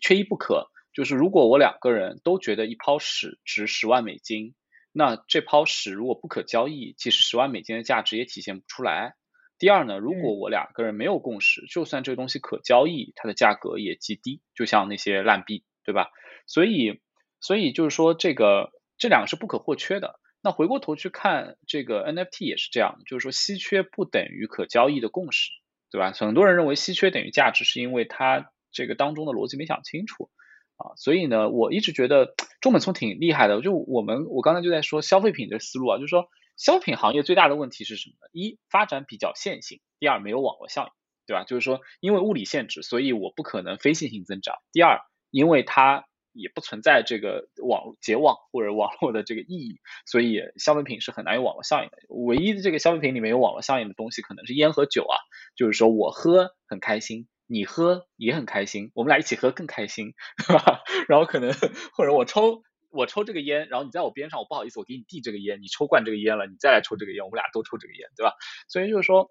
[0.00, 0.70] 缺一不可。
[0.94, 4.54] 就是如果我两个人都觉得一泡屎值十万美金，
[4.92, 9.14] 那这泡屎如果不可交易，其实十万美金的价值也体现不出来。
[9.58, 16.10] 第二呢，如果我两个人没有共识，就算这个东西可交易，它的价格也极低，就像那些烂币，对吧？
[16.46, 17.00] 所以，
[17.40, 20.20] 所以就是说，这个这两个是不可或缺的。
[20.42, 25.50] 那回过头去看这个 NFT 也是这样，就是说稀缺不等于可交易的共识，
[25.90, 26.12] 对吧？
[26.12, 30.30] 很多人认为稀缺等于价值，是因为它这个当中的逻辑没想清楚
[30.76, 30.94] 啊。
[30.96, 33.60] 所以呢，我一直觉得中本聪挺厉害的。
[33.60, 38.30] 就我们我刚才就在说消费品的思路啊，就是说消费品行业最大的问题是什么呢？
[38.32, 40.92] 一发展比较线性，第二没有网络效应，
[41.26, 41.44] 对吧？
[41.44, 44.56] 就是说因为物理限制，所以我不可能非线性增长。
[44.72, 45.00] 第二，
[45.30, 51.96] 因为它也不存在这个网结网或者网络的这个意义，所以消费品是很难有网络效应的。
[52.08, 55.16] 唯一的这个消费品里面有网络效应的东西，可能是烟和酒啊，
[55.56, 60.12] 就是说我喝很开心，你喝也很开心，我们俩一起喝更开心，
[60.46, 60.82] 对吧？
[61.08, 61.52] 然后可能
[61.94, 62.62] 或者我抽
[62.96, 68.32] 我抽这个烟，然后你在我边上，我不好意思，我给你递这个烟，你抽惯这个烟了，你再来抽这个烟，我们俩都抽这个烟，对吧？
[68.68, 69.30] 所以就是说，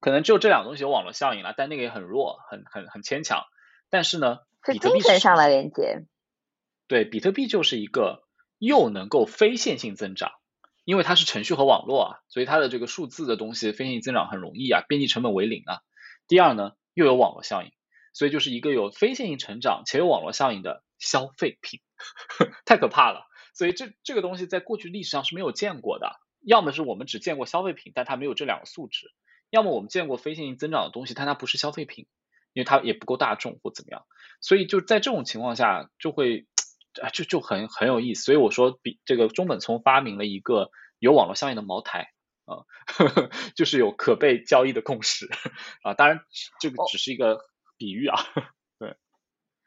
[0.00, 3.44] 可能只有这两个东西有网络效应了，但那个也很弱，很很很牵强。
[3.90, 4.38] 但是呢？
[4.62, 6.04] 是精神上的连接，
[6.86, 8.24] 对，比特币就是一个
[8.58, 10.32] 又能够非线性增长，
[10.84, 15.80] 因为它是程序和网络啊，所以它的这个数字的东西非线性增长很容易啊，边际成本为零啊。
[16.28, 17.72] 第二呢，又有网络效应，
[18.12, 21.80] 所以就是一个有非线性成长且有网络效应的消费品，
[22.64, 23.26] 太可怕了。
[23.54, 29.08] 所以这这个东西在过去历史上是没有见过的，要么是我们只见过消费品，但它没有这两个素质；
[29.50, 32.06] 要么我们见过非线性增长的东西，但它不是消费品。
[32.52, 34.04] 因为它也不够大众或怎么样，
[34.40, 36.48] 所以就在这种情况下就会
[37.00, 38.24] 啊就就很很有意思。
[38.24, 42.08] 所以我说比这个中本聪发明了一个有网络效应的茅台
[42.46, 42.66] 啊，
[43.54, 45.28] 就是有可被交易的共识
[45.84, 45.94] 啊。
[45.94, 46.24] 当然
[46.60, 47.38] 这个只是一个
[47.78, 48.18] 比喻啊。
[48.34, 48.42] 对，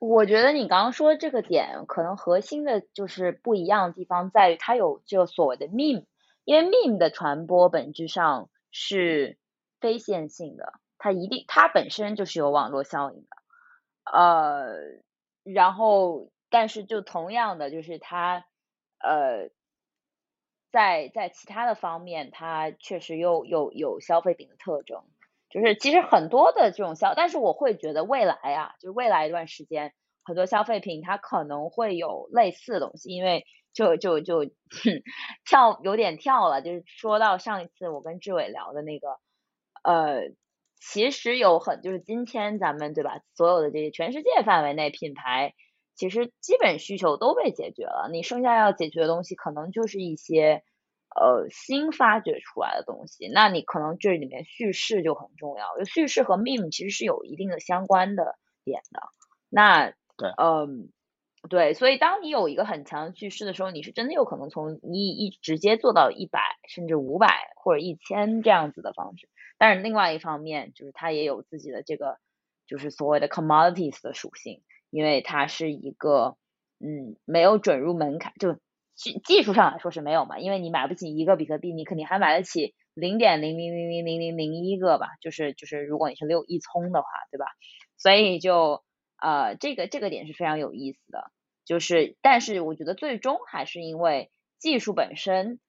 [0.06, 6.06] 我觉得你刚刚说这个点可能核心的就是不一样的地方在于它有这个所谓的 meme，
[6.44, 9.38] 因为 meme 的传播本质上是
[9.80, 10.74] 非线性的。
[10.98, 13.28] 它一定，它本身就是有网络效应的，
[14.10, 14.74] 呃，
[15.44, 18.46] 然后，但是就同样的，就是它，
[19.00, 19.50] 呃，
[20.72, 25.04] 在在其他的方面，它确实又有有消费品的特征，
[25.54, 29.94] 就是其实很多的这种消，但是我会觉得未来啊，就是未来一段时间，
[30.24, 34.46] 很多消费品它可能会有类似的东西，因为就就就
[35.46, 39.20] 跳有点跳了，就是说到上一次我跟志伟聊的那个，
[39.84, 40.34] 呃。
[40.86, 45.54] 其实有很就是今天咱们对吧，所有的这些全世界范围内品牌，
[45.96, 48.10] 其实基本需求都被解决了。
[48.12, 50.62] 你剩下要解决的东西，可能就是一些
[51.16, 53.28] 呃新发掘出来的东西。
[53.34, 59.02] 那你可能这里面叙事就很重要，就叙事和 meme 其实是有一定的相关的点的。
[59.50, 60.90] 那对，嗯，
[61.50, 69.30] 对，所以当你有一个很强的叙事的时候，你是真的有可能从一一直接做到一百甚至五百或者一千这样子的方式。
[69.58, 72.18] 但是另外一方面，就是它也有自己的这个，
[72.68, 76.36] 就是所谓的 commodities 的属性，因为它是一个，
[76.80, 78.58] 嗯，没有准入门槛，就
[78.96, 87.46] 技技术上来说是没有嘛，因为你买不起一个比特币，你肯定还买得起零点零零零零零零零一个吧，就是就是如果你是六一聪的话，对吧？
[87.98, 88.84] 所以就
[89.22, 91.32] 呃这个这个点是非常有意思的，
[91.66, 95.60] 就是但是我觉得最终还是因为技术本身，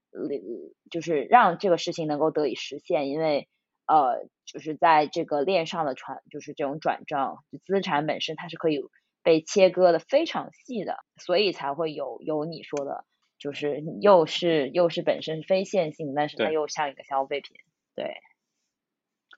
[0.90, 3.48] 就是让这个事情能够得以实现，因为。
[3.86, 8.80] 呃，就是在这个链上的传，就是这种转账资产本身，它是可以
[9.22, 13.04] 被切割的非常细的，所以才会有有你说的，
[13.39, 17.57] 就是又是又是本身非线性，但是它又像一个消费品，
[17.95, 18.16] 对。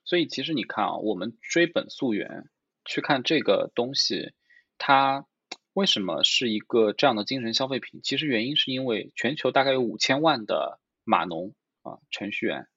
[0.05, 2.49] 所以其实你看啊，我们追本溯源
[2.85, 4.33] 去看这个东西，
[4.77, 5.25] 它
[5.73, 7.99] 为什么是一个这样的精神消费品？
[8.03, 12.67] 其实原因是因为全球大概有五千万的码农啊程序员。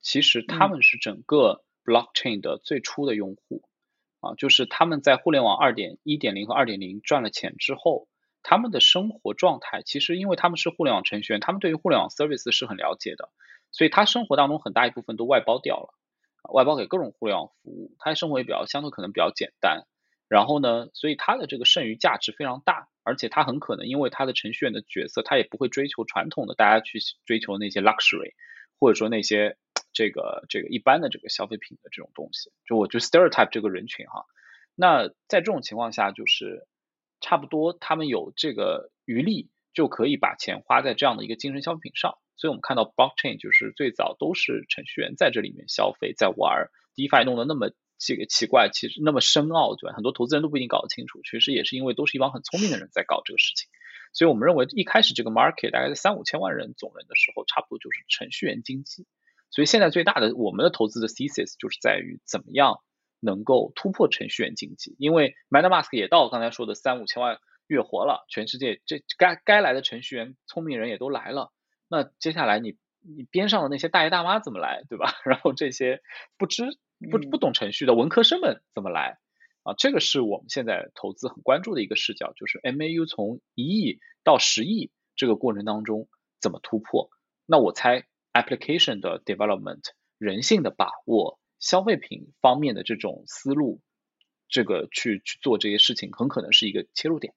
[0.00, 3.62] 其实他们是整个 blockchain 的最初的用户
[4.20, 8.08] 啊，就是他们在互联网二点一点零和二点零赚了钱之后，
[8.44, 13.30] 他们的生活状态其实因为他们是互联网程序员，他们对于互联网 service 是很了解的，
[13.72, 15.92] 所以他生活当中很大一部分都外包掉了，
[16.52, 19.82] 外包给各种互联网服务，他的生活也比较相对可能比较简单，
[20.28, 28.34] 然后呢，所以他的这个剩余价值非常大，而且他很可能因为他的程序员的角色，他也不会追求传统的大家去追求那些 luxury，
[28.78, 29.56] 或者说那些。
[29.94, 34.24] 这个这个一般的这个消费品的这种东西，就我就 stereotype 这个人群哈，
[34.74, 36.66] 那在这种情况下，就是
[37.24, 42.18] 差不多他们有这个余力，就可以把钱花在这样的一个精神消费品上。
[42.36, 49.94] 所以我们看到 blockchain 就是最早都是程序员在这里面消费，在玩，DeFi 弄得那么这个奇怪，其实那么深奥，对吧？
[49.96, 53.70] 很多投资人都不一定搞得清楚，其实也是因为都是一帮很聪明的人在搞这个事情。
[54.12, 59.06] 所以我们认为一开始这个 market 大概在三五千万人总人的时候，差不多就是程序员经济。
[59.50, 62.80] 所以现在最大的我们的投资的 thesis 就是在于怎么样
[63.24, 71.52] 能够突破程序员经济，因为 MetaMask 也到刚才说的三五千万月活了，全世界这该该来的程序员聪明人也都来了。
[71.88, 75.12] 那接下来你你边上的那些大爷大妈怎么来，对吧？
[75.24, 76.00] 然后这些
[76.36, 76.64] 不知
[77.10, 79.18] 不不懂程序的文科生们怎么来
[79.62, 79.74] 啊？
[79.78, 86.08] 这个是我们现在投资很关注的一个视角，就是 MAU 从一亿到十亿这个过程当中
[86.40, 87.10] 怎么突破？
[87.46, 89.82] 那我猜 application 的 development、
[90.18, 93.80] 人性的把握、消费品方面的这种思路，
[94.48, 97.34] 这个去去做这些事情，很可能是一个切入点。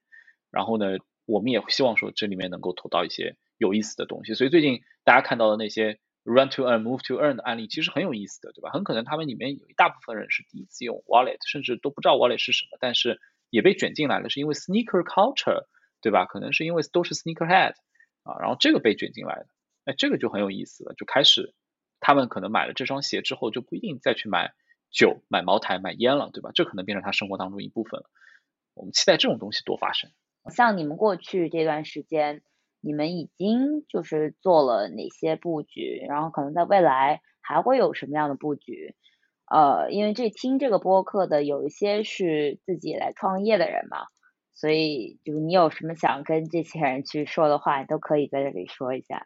[0.52, 3.36] 然后呢，我们也希望说这里面能够投到一些。
[3.60, 8.70] 有意思的东西，所以最近大家看到的那些 run to earn move to earn 的案例，其实很有意思的，对吧？
[8.70, 13.20] 很可能他们里面有一大部分人是第一次用 wallet，甚至都不知道 wallet 是什么，但是
[13.50, 15.66] 也被卷进来了，是因为 sneaker culture，
[16.02, 16.28] 对吧？
[16.28, 17.74] 可能是因为都是 sneaker head
[18.22, 19.48] 啊，然后这个被卷进来的，
[19.86, 21.56] 哎，这个就很有意思了，就开始
[22.00, 24.54] 他们可能买了这双鞋之后，就不一定再去买
[24.92, 26.52] 酒、买茅台、买烟了，对吧？
[26.54, 28.10] 这可能变成他生活当中一部分了。
[28.74, 30.10] 我们期待这种东西多发生。
[30.50, 32.42] 像你们过去这段时间。
[32.80, 38.96] 你们已经就是做了哪些布局，然后可能在未来还会有什么样的布局？
[39.46, 44.06] 呃，因为这听这个播客的有一些是自己来创业的人嘛，
[44.54, 49.26] 所以就是你有什么想跟这些人去说的话，你都可以在这里说一下。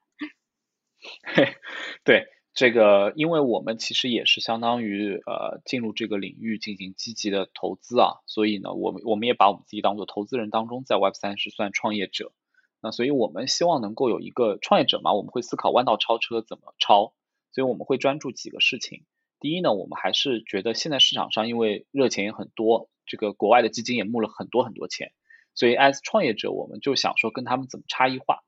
[2.05, 12.34] 对这个，因为我们其实也是相当于呃进入这个领域进行积极的投资啊，所以呢，我们我们也把我们自己当做投资人当中，在 Web 三是算创业者。
[12.82, 17.14] 那所以，我们希望能够有一个创业者嘛，我们会思考弯道超车怎么超，
[17.52, 19.06] 所以我们会专注几个事情。
[19.39, 25.12] 第一呢，我们还是觉得现在市场上因为热钱也很多，这个国外的基金也募了很多很多钱，
[25.54, 28.43] 所以 as 创业者，我们就想说跟他们怎么差异化。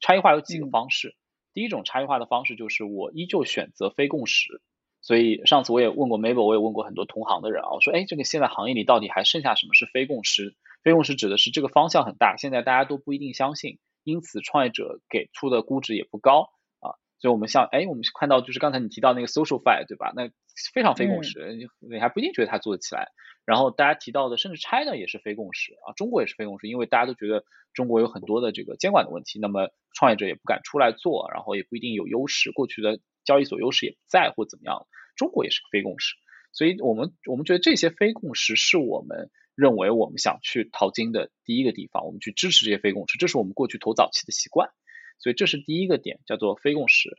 [0.00, 1.16] 差异化有几个方式，
[1.58, 4.62] 第一种差异化的方式就是我依旧选择非共识。
[5.00, 10.54] 所以上次我也问过 Mabel，我也问过很多同行的人啊，我说，哎，这个现在行业里到底还剩下什么是非共识？
[10.84, 16.94] 非共识指的是这个方向很大，现在大家都不一定相信，因此创业者给出的估值也不高啊。
[17.18, 20.12] 所以我们像哎，我们看到就是刚才你提到那个 SocialFi 对吧？
[20.14, 20.30] 那
[20.72, 23.08] 非常非共识，你你还不一定觉得它做得起来。
[23.44, 34.86] 然后大家提到的甚至 China 也是非共识啊，中国也是非共识，因为大家都觉得中国有很多的这个监管的问题，那么创业者也不敢出来做，然后也不一定有优势，过去的交易所优势也不在或怎么样。
[35.16, 36.14] 中国也是个非共识，
[36.52, 39.30] 所以我们我们觉得这些非共识是我们。
[39.58, 44.70] 认为我们想去淘金的第一个地方，我们去支持这些非共识，这是我们过去投早期的习惯，
[45.18, 47.10] 所以这是第一个点，叫做非共识。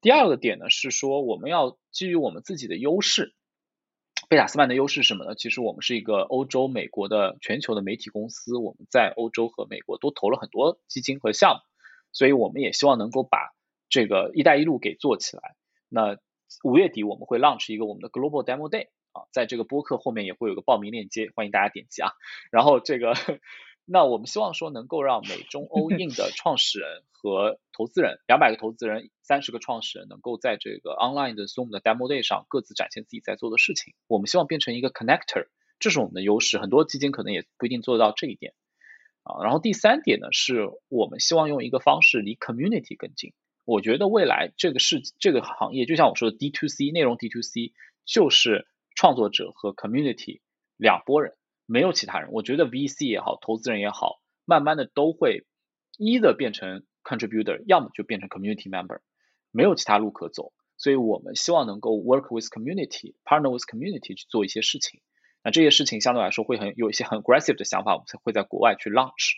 [0.00, 3.34] 第二个点呢是说，我们要基于我们自己的优势。
[4.28, 5.34] 贝塔斯曼的优势是什么呢？
[5.34, 11.60] 其实我们是一个欧洲、美国的全球的媒体公司，我们在欧洲和美国都投了很多基金和项目，
[12.12, 13.54] 所以我们也希望能够把
[13.88, 15.56] 这个“一带一路”给做起来。
[15.88, 16.18] 那
[16.62, 19.24] 五月底我们会 launch 一个我们的 Global Demo Day 啊。
[19.32, 22.10] 在这个播客后面也会有个报名链接，欢迎大家点击啊。
[22.50, 23.14] 然后这个，
[23.90, 33.94] 那我们希望说能够让美中欧印的创始人和投资人，两百个投资人，三十个创始人，能够在这个 online 的 Zoom 的 Demo Day 上各自展现自己在做的事情。
[34.06, 35.46] 我们希望变成一个 connector，
[35.78, 36.58] 这是我们的优势。
[36.58, 38.52] 很多基金可能也不一定做得到这一点
[39.22, 39.42] 啊。
[39.42, 43.32] 然后第三点呢，是我们希望用一个方式离 community 更近。
[43.64, 47.72] 我觉得未来这个是这个行业，就像我说的 D to C 内容 D to C
[48.04, 48.66] 就是。
[49.00, 50.40] 创作者和 community
[50.76, 51.36] 两拨人，
[51.68, 52.30] 没有其他人。
[52.32, 54.16] 我觉得 VC 也好，投资人也好，
[54.46, 55.44] 慢慢的都会
[55.98, 59.00] 一的变成 contributor，要么就变成 community member，
[59.52, 60.52] 没有其他路可走。
[60.78, 65.02] 所以我们希望能够 work with community，partner with community 去做一些事情。
[65.44, 69.34] 那这些事情相对来说会很有一些很 aggressive 的想法，我们才会在国外去 launch。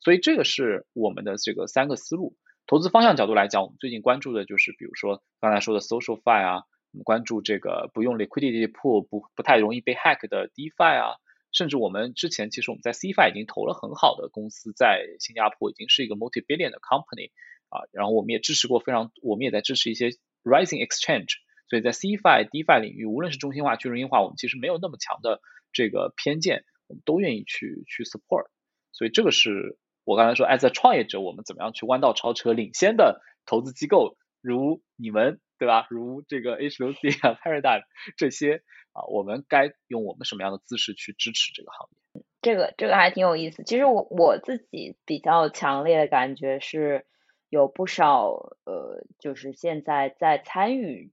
[0.00, 2.36] 所以这个是我们的这个三个思路。
[2.66, 6.62] 投资方向角度来讲，我们最近关注的就是比如说刚才说的 SocialFi 啊。
[6.92, 11.16] 我们关注这个不用 liquidity pool 不不太容易被 hack 的 DeFi 啊，
[11.54, 17.30] 甚至我们之前其实我们在 CFI 已经投了很好的公司，在新加坡已经是一个 multi billion 的 company
[17.70, 20.10] 啊，然后我们也支持过非常，我们也在支持一些
[20.42, 21.36] rising exchange，
[21.70, 25.40] 所以在 CFI DeFi 领域，无论是中心化、去中心化，我们其实没有那么强的
[25.72, 28.48] 这个偏见，我们都愿意去去 support，
[28.92, 35.40] 所以这个是我刚才说，as a 创业者，我们怎么样去弯道超车，领先的投资机构如你们。
[35.56, 35.86] 对吧？
[35.88, 37.84] 如这个 H6C 啊，Paradigm
[38.18, 38.64] 这些
[38.94, 42.22] 啊，我们该用我们什么样的姿势去支持这个行业？
[42.40, 43.62] 这个这个还挺有意思。
[43.64, 47.06] 其实我我自己比较强烈的感觉是，
[47.48, 51.10] 有不少呃，就是现在在参与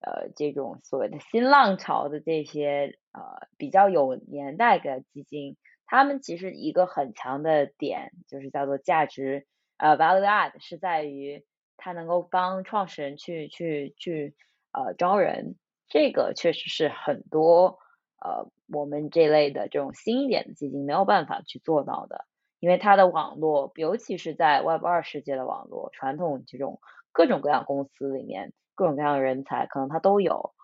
[0.00, 5.56] 呃这种所谓的新浪潮的这些呃比较有年代的基金，
[5.86, 9.46] 他们其实一个很强的点就是叫做价值
[9.78, 11.44] 呃 value add 是在于
[11.76, 14.34] 它能够帮创始人去去去
[14.72, 15.56] 呃招人，
[15.88, 17.78] 这个确实是很多。
[18.24, 22.24] 呃，我们这类的这种新一点的基金没有办法去做到的，
[22.58, 26.80] 因为它的网络，尤其是在 Web 二世界的网络，传统这种
[27.12, 30.54] 各种各样公司里面，各种各样的人才可能它都有。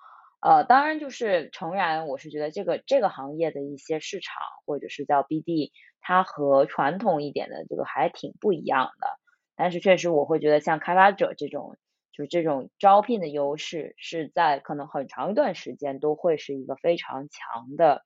[0.41, 9.09] 呃，当然就是诚然，我是觉得这个这个行业的一些市场或者是叫 BD，它和传统一点的这个还挺不一样的。
[9.55, 11.77] 但是确实我会觉得像开发者这种。
[12.21, 18.03] 就这种招聘的优势是在可能很长一段时间都会是一个非常强的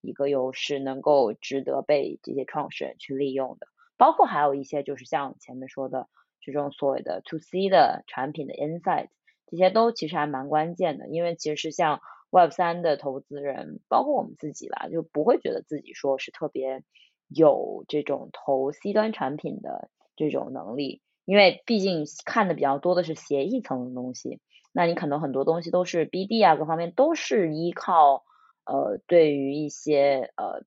[0.00, 3.66] 一个优势，能够值得被这些创始人去利用的。
[3.98, 6.08] 包括还有一些就是像前面说的
[6.40, 9.08] 这种所谓的 to C 的产品的 insight，
[9.46, 11.08] 这些都其实还蛮关键的。
[11.08, 12.00] 因为其实像
[12.30, 16.82] Web 三的投资人，包括我们自己吧，就不会觉得自己说是特别
[17.28, 21.02] 有这种投 C 端产品的这种能力。
[21.28, 24.40] 因为毕竟看的比较多的是协议层的东西，
[24.72, 28.24] 那你可能很多东西都是 BD 啊，各方面都是依靠
[28.64, 30.64] 呃对于一些呃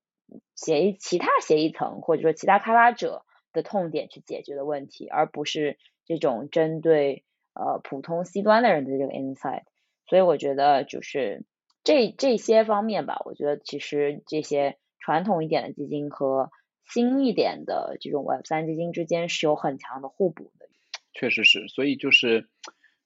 [0.56, 7.24] 协议其他协议层或者说其他开发者的痛点去解决的问题，而不是这种针对
[7.56, 9.64] 呃普通 C 端的人的这个 insight。
[10.06, 11.44] 所以我觉得就是
[11.84, 16.52] 这这些方面吧，我觉得其实这些传统一点的基金和
[16.94, 20.68] 新一点的这种 Web 三基金之间是有很强的互补的，
[21.14, 22.50] 确实是，所以就是，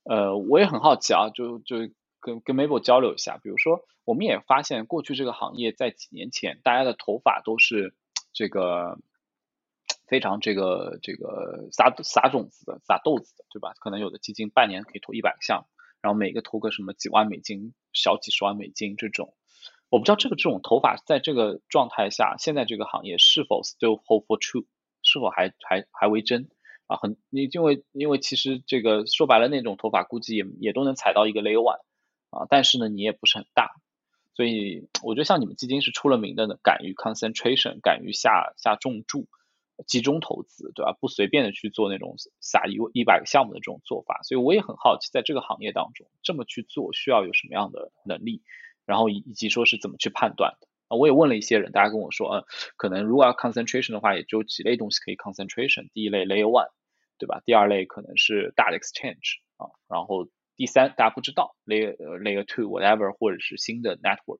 [0.03, 1.77] 呃，我也很好奇啊，就就
[2.19, 7.93] 跟跟 Mabel 交流一下，比如说，我们也发现过去这个行业在几年前，大家的投法都是
[8.33, 8.97] 这个
[10.07, 13.73] 非常这个这个撒撒种子的，撒豆子的，对吧？
[13.79, 15.67] 可能有的基金半年可以投一百个项目，
[16.01, 19.35] 然后每个投个什么几万美金、小几十万美金这种。
[19.95, 24.65] 我不知道这个这种投法在这个状态下，现在这个行业是否 still hold for true，
[25.01, 26.49] 是否还还还为真
[26.87, 26.97] 啊？
[26.97, 31.79] 很，你因为因为其实这个说白了那种投法估计也也都能踩到一个 layer one
[32.29, 33.71] 啊，但是呢你也不是很大，
[34.33, 39.29] 所以我觉得像你们基金是出了名的呢，敢于 concentration，敢于下下重注，
[39.87, 40.91] 集中投资，对吧？
[40.99, 48.41] 不随便的去做那种撒一一百个项目的这种做法，所以我也很好奇，在这个行业当中这么去做需要有什么样的能力？
[48.85, 50.97] 然后以以及说是怎么去判断的啊？
[50.97, 52.45] 我也问了一些人，大家跟我说，嗯，
[52.77, 55.89] 可能如果要 concentration 的话，也就几类东西可以 concentration。
[55.93, 56.69] 第一类 layer one，
[57.17, 57.41] 对吧？
[57.45, 64.39] 第二类可能是大的 exchange 啊，然后第三大家不知道 layer layer two whatever 或者是新的 network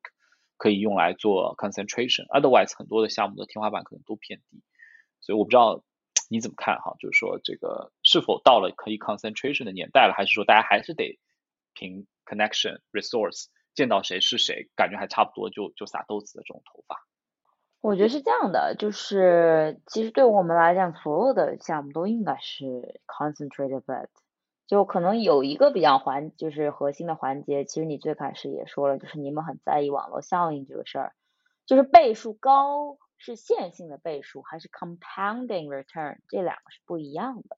[0.57, 2.27] 可以用来做 concentration。
[2.27, 4.61] Otherwise 很多的项目的天花板可能都偏低，
[5.21, 5.83] 所以我不知道
[6.29, 6.95] 你怎么看哈？
[6.99, 11.19] 就是说这个是否到了可以 concentration 的年代了，还是说大家还是得
[11.73, 13.47] 凭 connection resource？
[13.75, 17.05] 见到谁是谁，感觉还差不多，就就撒豆子的这种头发。
[17.81, 24.07] 我觉得是这样的，就是其实对我们来讲，所有的项目都应该是 concentrated bet，
[24.65, 27.63] 就可能有一个比较环，就是核心的环节。
[27.63, 31.13] 其实你最开始也说了，就是你们很在意网络效应这个事儿，
[31.67, 37.57] 就是倍数高是线性的倍数，还是 compounding return，这两个是不一样的。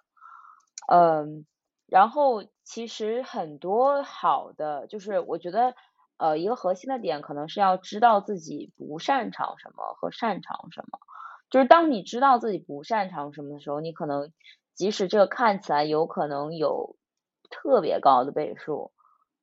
[0.90, 1.46] 嗯，
[1.86, 5.74] 然后其实很多好的，就是我觉得。
[6.18, 11.00] 呃，一个核心的点可能是要知道自己不擅长什么和擅长什么。
[11.50, 14.32] 就是当你知道自己不擅长什么的时候，你可能
[14.74, 16.96] 即使这个看起来有可能有
[17.50, 18.92] 特别高的倍数，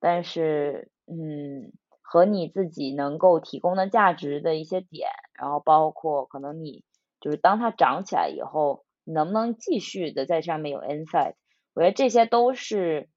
[0.01, 1.73] 但是嗯，
[2.03, 6.85] 和你自己能够提供的价值的一些点，然后包括可能你
[7.21, 11.35] 就是当它涨起来以后，能不能继续的在上面有 insight，
[11.75, 13.09] 我觉得这些都是。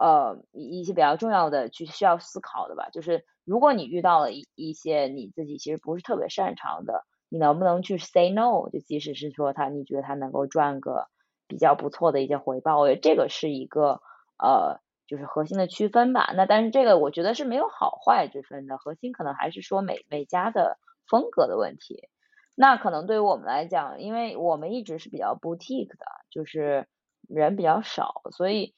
[0.00, 8.70] 呃，一一些比较重要的去需要思考的吧，就是如果你遇到了一一些你自己其实不是特别擅长的，你能不能去 say no？
[8.72, 11.08] 就即使是说他，你觉得他能够赚个
[11.46, 14.00] 比较不错的一些回报，我觉得这个是一个
[14.38, 16.32] 呃，就是核心的区分吧。
[16.34, 22.08] 那但是这个我觉得是没有好坏之分的，核心可能还是说每每家的风格的问题。
[22.54, 26.88] 那可能对于我们来讲，因为我们一直是比较 boutique 的，就是
[27.28, 28.72] 人比较少，所以。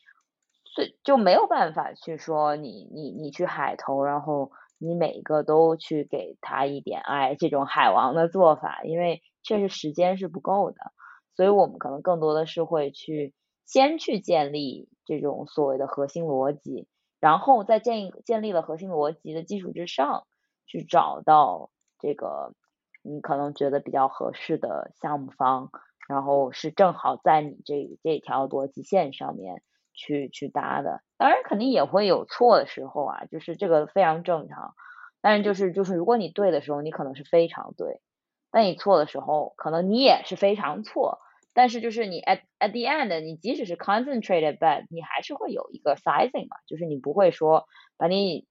[0.74, 10.76] 所以就没有办法去说你你你去海投，然后你每一个都去给他一点爱，这种海王的做法，因为确实时间是不够的。
[11.34, 13.34] 所以我们可能更多的是会去
[13.66, 16.88] 先去建立这种所谓的核心逻辑，
[17.20, 20.26] 然后在建建立了核心逻辑的基础之上，
[20.66, 22.54] 去找到这个
[23.02, 25.70] 你可能觉得比较合适的项目方，
[26.08, 29.62] 然后是正好在你这这条逻辑线上面
[29.94, 31.00] 去去搭的。
[31.18, 34.74] 当然肯定也会有错的时候啊，就是这个非常正常。
[35.20, 38.00] 但是就是就是如果你对的时候，你可能是非常对；
[38.50, 41.18] 但你错的时候，可能你也是非常错。
[41.54, 47.66] 但是就是你 at at the end，你即使是 concentrated bet，你还是会有一个 sizing 嘛，就是你不会说
[47.98, 48.46] 把你，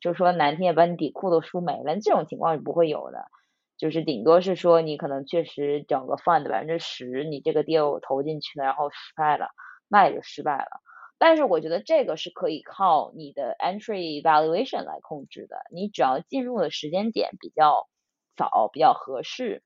[0.00, 3.26] 就说难听点，把你底裤都输没了，这种情况是不会有的。
[3.76, 9.48] 就是顶多是说你可能确实整个 fund 百分之十，你这个 deal 投进去了，然后失败了，
[9.88, 10.80] 那也就失败了。
[11.26, 17.88] 但是我觉得这个是可以靠你的 entry valuation 来控制的，你只要进入的时间点比较
[18.36, 19.62] 早，比较合适。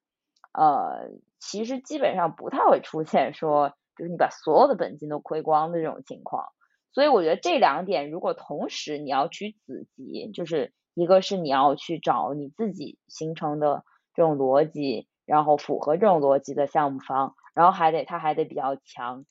[0.53, 6.45] 呃，其实基本上不太会出现说，就是你把所有的本金都亏光的这种情况。
[6.93, 13.83] 所以我觉得这两点，如果同时你要去子集，就是一个是你要去找你自己形成的
[14.15, 19.27] 这种逻辑，然后符合这种逻辑的项目方，然后还得他还得比较强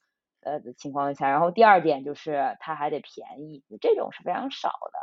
[0.48, 5.00] 呃的情况下，然后第二点就是它还得便宜，这种是非常少的。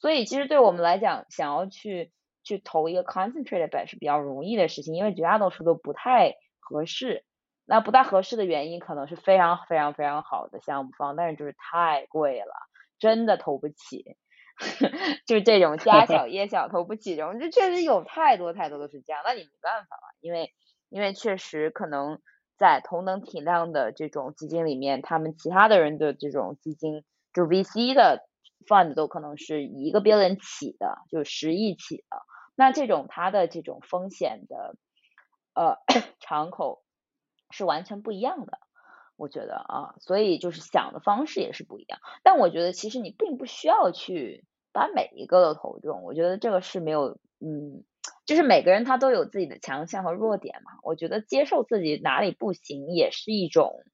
[0.00, 2.12] 所以其实对我们来讲，想要去。
[2.44, 7.26] 去投一个 concentrated bet 是比较容易的事情，因为绝大多数都不太合适。
[7.66, 12.54] 那不太合适的原因可能是非常非常非常好的项目方，但是就是太贵了，
[12.98, 14.16] 真的投不起。
[15.26, 19.20] 就是这种家小 业小投不起这种，这确实有太多太多都是这样。
[19.26, 20.54] 那你没办法了，因为
[20.88, 22.18] 因为确实可能
[22.58, 28.26] 在同等体量的这种基金里面，他们其他的人的这种基金，就 VC 的
[28.66, 32.22] fund 都可能是一个 billion 起的，就十亿起的。
[32.56, 34.74] 那这种它的这种风险的
[35.54, 35.76] 呃
[36.18, 36.82] 敞口
[37.50, 38.58] 是完全不一样的，
[39.16, 42.00] 我觉得啊，所以就是想的方式也是不一样。
[42.24, 47.84] 但我觉得其实你并不需要去把每一个都投中，我觉得这个是没有嗯，
[48.26, 50.72] 就是每个人他都有自己的强项和弱点嘛。
[50.82, 53.84] 我觉得接受自己哪里不行也是一种，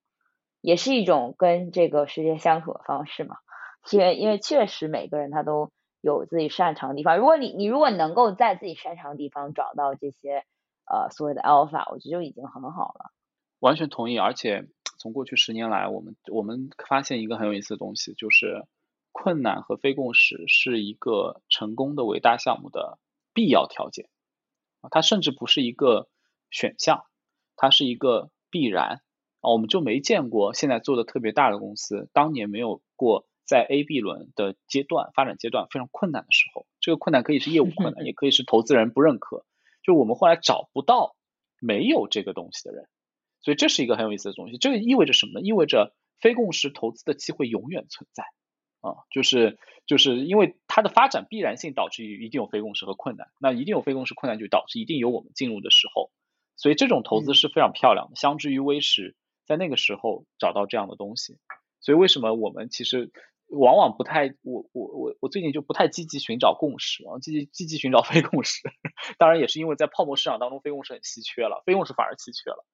[0.60, 3.36] 也是一种跟这个世界相处的方式嘛。
[3.90, 5.70] 因为因为确实每个人他都。
[6.06, 7.16] 有自己擅长的地方。
[7.16, 10.44] 如果你你如果能够在自己擅长的地方找到这些
[10.84, 13.10] 呃所谓的 alpha，我觉得就已经很好了。
[13.58, 14.18] 完全同意。
[14.18, 18.66] 而且从过去十年来，我们我们发现一个很有意思的东西，就是
[19.12, 22.98] 困难和非共识是一个成功的伟大项目的
[23.34, 24.08] 必要条件
[24.80, 26.08] 啊，它甚至不是一个
[26.50, 27.04] 选项，
[27.56, 29.02] 它是一个必然
[29.40, 29.50] 啊。
[29.50, 33.26] 我们就没见过现在做的特别大的公司当年没有过。
[33.46, 39.44] 在 A、B 轮的阶段发展阶段非常困难的时候，这个困难可以是业务困难， 也可以是投资人不认可。
[39.82, 41.14] 就我们后来找不到
[41.60, 42.88] 没有这个东西的人，
[43.42, 44.56] 所以这是一个很有意思的东西。
[44.56, 45.42] 这个意味着什么呢？
[45.42, 48.24] 意味着非共识投资的机会永远存在
[48.84, 56.10] 啊，就是就是因为它的发展必然性导致于一定有非共识和困难，那一定有非共识困难就导致一定有我们进入的时候，
[56.56, 58.16] 所以这种投资是非常漂亮的。
[58.16, 59.16] 相之于微时，
[59.46, 61.38] 在那个时候找到这样的东西，
[61.80, 63.10] 所以为什么我们其实。
[63.50, 68.62] 往往不太，我我我我最近就不太积极寻找共识啊，积极积极寻找非共识。
[69.18, 72.64] 当然也是因为在泡沫市场当中，非共识很稀缺了，非共识反而稀缺了。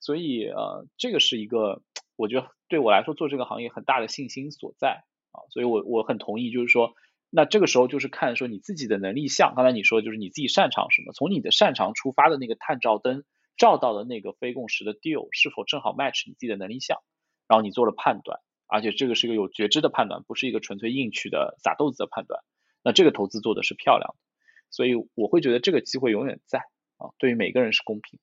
[0.00, 1.82] 所以呃，这个是一个
[2.14, 5.02] 我觉得对我来说做这个行业很大的信心所在
[5.32, 5.44] 啊。
[5.50, 6.94] 所以我我很同意，就是说，
[7.30, 13.24] 那这个时候就是看说你自己的能力项，刚才你说就是你自己擅长什么，从你的擅长出发的那个探照灯
[13.56, 16.98] 照到的那个非共识的 deal 是否正好 match 你自己的能力项，
[17.46, 18.40] 然后你做了判断。
[18.70, 22.42] 而且这个是一个有觉知的判断，不是一个纯粹硬取的撒豆子的判断。
[22.82, 24.16] 那这个投资做的是漂亮的，
[24.70, 26.58] 所以我会觉得这个机会永远在
[26.98, 28.20] 啊，对于每个人是公平。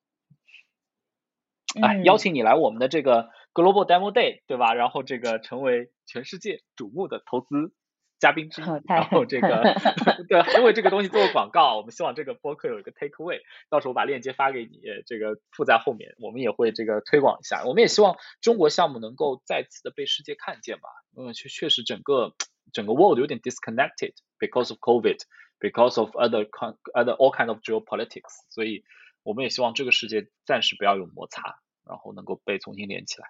[1.82, 4.76] 哎，邀请你来我们的这个 Global Demo Day，对吧？
[4.76, 7.74] 然后这个成为全世界瞩目的投资。
[8.18, 9.62] 嘉宾之一，然后这个
[10.30, 17.66] 对，因为这个东西做广告，我们希望这个播客有一个 take away，到时候我把链接发给你，这个附在后面，我们也会这个推广一下。
[17.66, 22.34] 我们也希望中国项目能够再次的被世界看见吧，因为确确实整个
[22.72, 26.48] 整个 world 有点 disconnected because of COVID，because of other
[26.94, 28.86] other all kind of geopolitics，所以
[29.24, 33.28] 我们也希望这个世界暂时不要有摩擦，然后能够被重新连起来。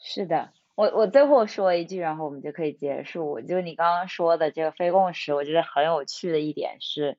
[0.00, 0.52] 是的。
[0.76, 3.40] 我我最后说一句，然后我们就可以结束。
[3.42, 7.18] 就你刚刚说的这个非共识，我觉得很有趣的一点是，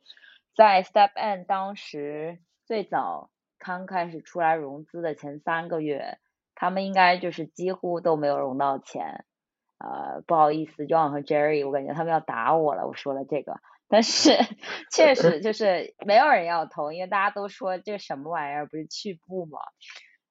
[0.56, 3.30] 在 Step N 当时最早
[3.60, 6.18] 刚开始出来融资的前三个月，
[6.56, 9.26] 他们应该就是几乎都没有融到钱。
[9.78, 12.88] 呃，不好意思，John 和 Jerry，我感觉他们要打我了。
[12.88, 14.32] 我说了这个，但是
[14.92, 19.60] 确实就是没有人要投，因为大家都说这什么玩意儿，不是去步吗？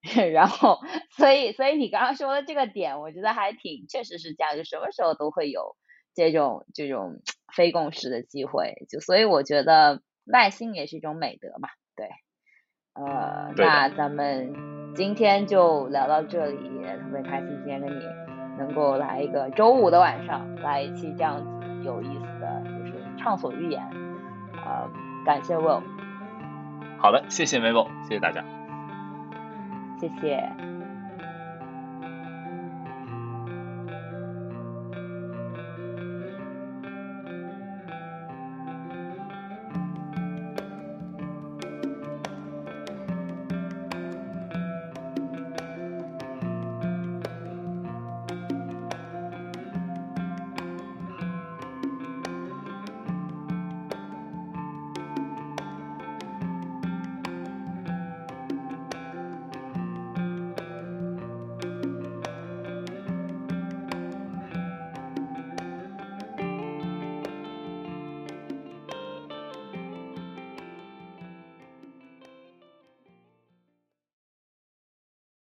[0.33, 0.79] 然后，
[1.11, 5.77] 所以，所以你刚刚说的这个点，我觉得还挺，确实是这样，就什么时候都会有
[6.15, 7.21] 这种这种
[7.55, 12.09] 非共识的机会，就所以我觉得耐心也是一种美德嘛，对。
[12.93, 18.03] 呃，那咱们今天就聊到这里，也特别开心今天跟你
[18.59, 23.81] 能够来一个周五的晚上来一期这样子有意思的，就是畅所欲言。
[24.65, 24.91] 呃，
[25.25, 25.83] 感谢 Will，
[26.99, 28.60] 好的，谢谢 Mabel，谢谢大家。
[30.01, 30.80] 谢谢。